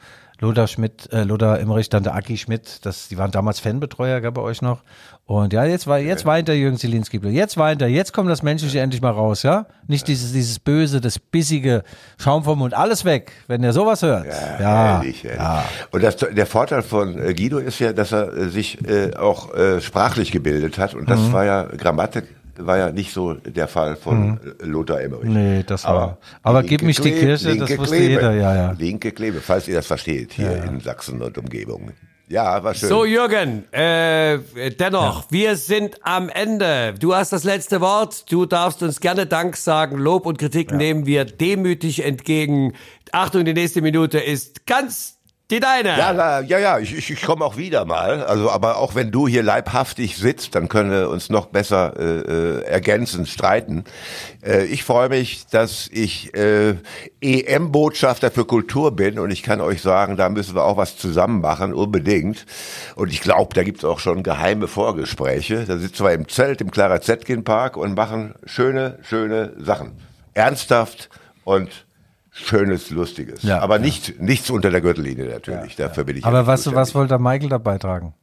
[0.43, 4.31] Lothar Schmidt, äh, Lothar Emmerich, dann der Aki Schmidt, das, die waren damals Fanbetreuer, gell,
[4.33, 4.81] bei euch noch.
[5.25, 7.17] Und ja, jetzt war, jetzt weint der Jürgen Zielinski.
[7.29, 9.67] Jetzt weint er, jetzt kommt das Menschliche endlich mal raus, ja?
[9.87, 11.83] Nicht dieses, dieses Böse, das Bissige,
[12.17, 14.25] Schaum vom Mund, alles weg, wenn er sowas hört.
[14.59, 15.39] Ja, Ehrlich, ehrlich.
[15.39, 15.63] ja.
[15.91, 19.53] Und das, der Vorteil von äh, Guido ist ja, dass er äh, sich äh, auch
[19.55, 20.93] äh, sprachlich gebildet hat.
[20.93, 21.31] Und das Mhm.
[21.33, 22.25] war ja, Grammatik
[22.57, 25.29] war ja nicht so der Fall von äh, Lothar Emmerich.
[25.29, 28.71] Nee, das war- aber gib mich die Kirche, das wusste Klebe, jeder, ja, ja.
[28.77, 31.91] Linke Klebe, falls ihr das versteht, hier in Sachsen und Umgebung.
[32.29, 32.89] Ja, war schön.
[32.89, 34.39] So, Jürgen, äh,
[34.79, 36.95] dennoch, wir sind am Ende.
[36.97, 38.31] Du hast das letzte Wort.
[38.31, 39.97] Du darfst uns gerne Dank sagen.
[39.97, 42.73] Lob und Kritik nehmen wir demütig entgegen.
[43.11, 45.19] Achtung, die nächste Minute ist ganz
[45.51, 45.89] die deine.
[45.89, 48.23] Ja, ja, ja, ich, ich, ich komme auch wieder mal.
[48.23, 52.03] Also, aber auch wenn du hier leibhaftig sitzt, dann können wir uns noch besser äh,
[52.03, 53.83] äh, ergänzend streiten.
[54.41, 56.75] Äh, ich freue mich, dass ich äh,
[57.21, 61.41] EM-Botschafter für Kultur bin und ich kann euch sagen, da müssen wir auch was zusammen
[61.41, 62.45] machen, unbedingt.
[62.95, 65.65] Und ich glaube, da gibt es auch schon geheime Vorgespräche.
[65.65, 69.91] Da sitzen wir im Zelt im Clara Zetkin Park und machen schöne, schöne Sachen.
[70.33, 71.09] Ernsthaft
[71.43, 71.85] und
[72.35, 73.43] Schönes, Lustiges.
[73.43, 73.81] Ja, aber ja.
[73.81, 75.75] nicht, nichts unter der Gürtellinie natürlich.
[75.75, 78.13] Dafür bin ich ja Aber was, was wollte der Michael da beitragen?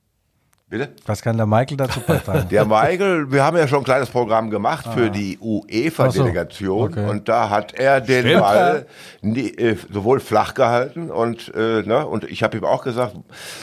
[0.68, 0.88] Bitte?
[1.04, 2.48] Was kann der Michael dazu beitragen?
[2.48, 7.10] Der Michael, wir haben ja schon ein kleines Programm gemacht für die UEFA-Delegation so, okay.
[7.10, 8.40] und da hat er den Stimmt.
[8.40, 8.86] Ball
[9.20, 13.16] nie, äh, sowohl flach gehalten und äh, ne, und ich habe ihm auch gesagt,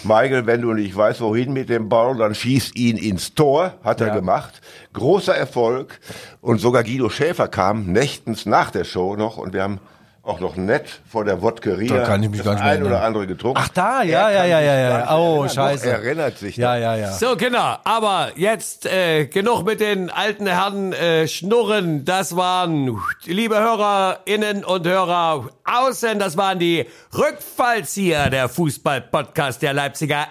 [0.04, 4.02] Michael, wenn du nicht weißt, wohin mit dem Ball, dann schieß ihn ins Tor, hat
[4.02, 4.16] er Ja.
[4.16, 4.60] gemacht.
[4.92, 6.00] Großer Erfolg
[6.42, 9.80] und sogar Guido Schäfer kam nächtens nach der Show noch und wir haben
[10.28, 12.84] auch noch nett vor der Wodkeria Da kann ich mich das gar nicht mehr ein
[12.84, 13.60] oder andere getrunken.
[13.62, 15.18] Ach da, ja, ja, ja, ja, ja.
[15.18, 15.48] Oh, erinnern.
[15.48, 15.90] Doch, scheiße.
[15.90, 16.78] erinnert sich Ja, da.
[16.80, 17.12] ja, ja.
[17.14, 22.04] So, Kinder, aber jetzt äh, genug mit den alten Herren äh, Schnurren.
[22.06, 26.86] Das waren, liebe Hörerinnen und Hörer außen, das waren die
[27.18, 30.28] Rückfallzieher, der Fußball-Podcast der Leipziger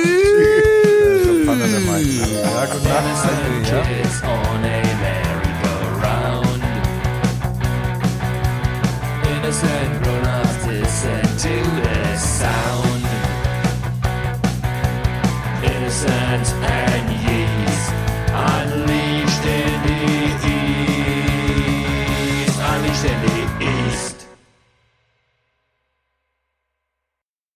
[1.46, 2.44] Kann er der Michael.
[2.44, 3.30] Ja, gute Nacht.
[3.70, 3.82] Ja.
[3.82, 4.64] It's on
[9.46, 10.26] famous and grown
[11.82, 13.04] this sound.
[15.64, 17.25] Innocent and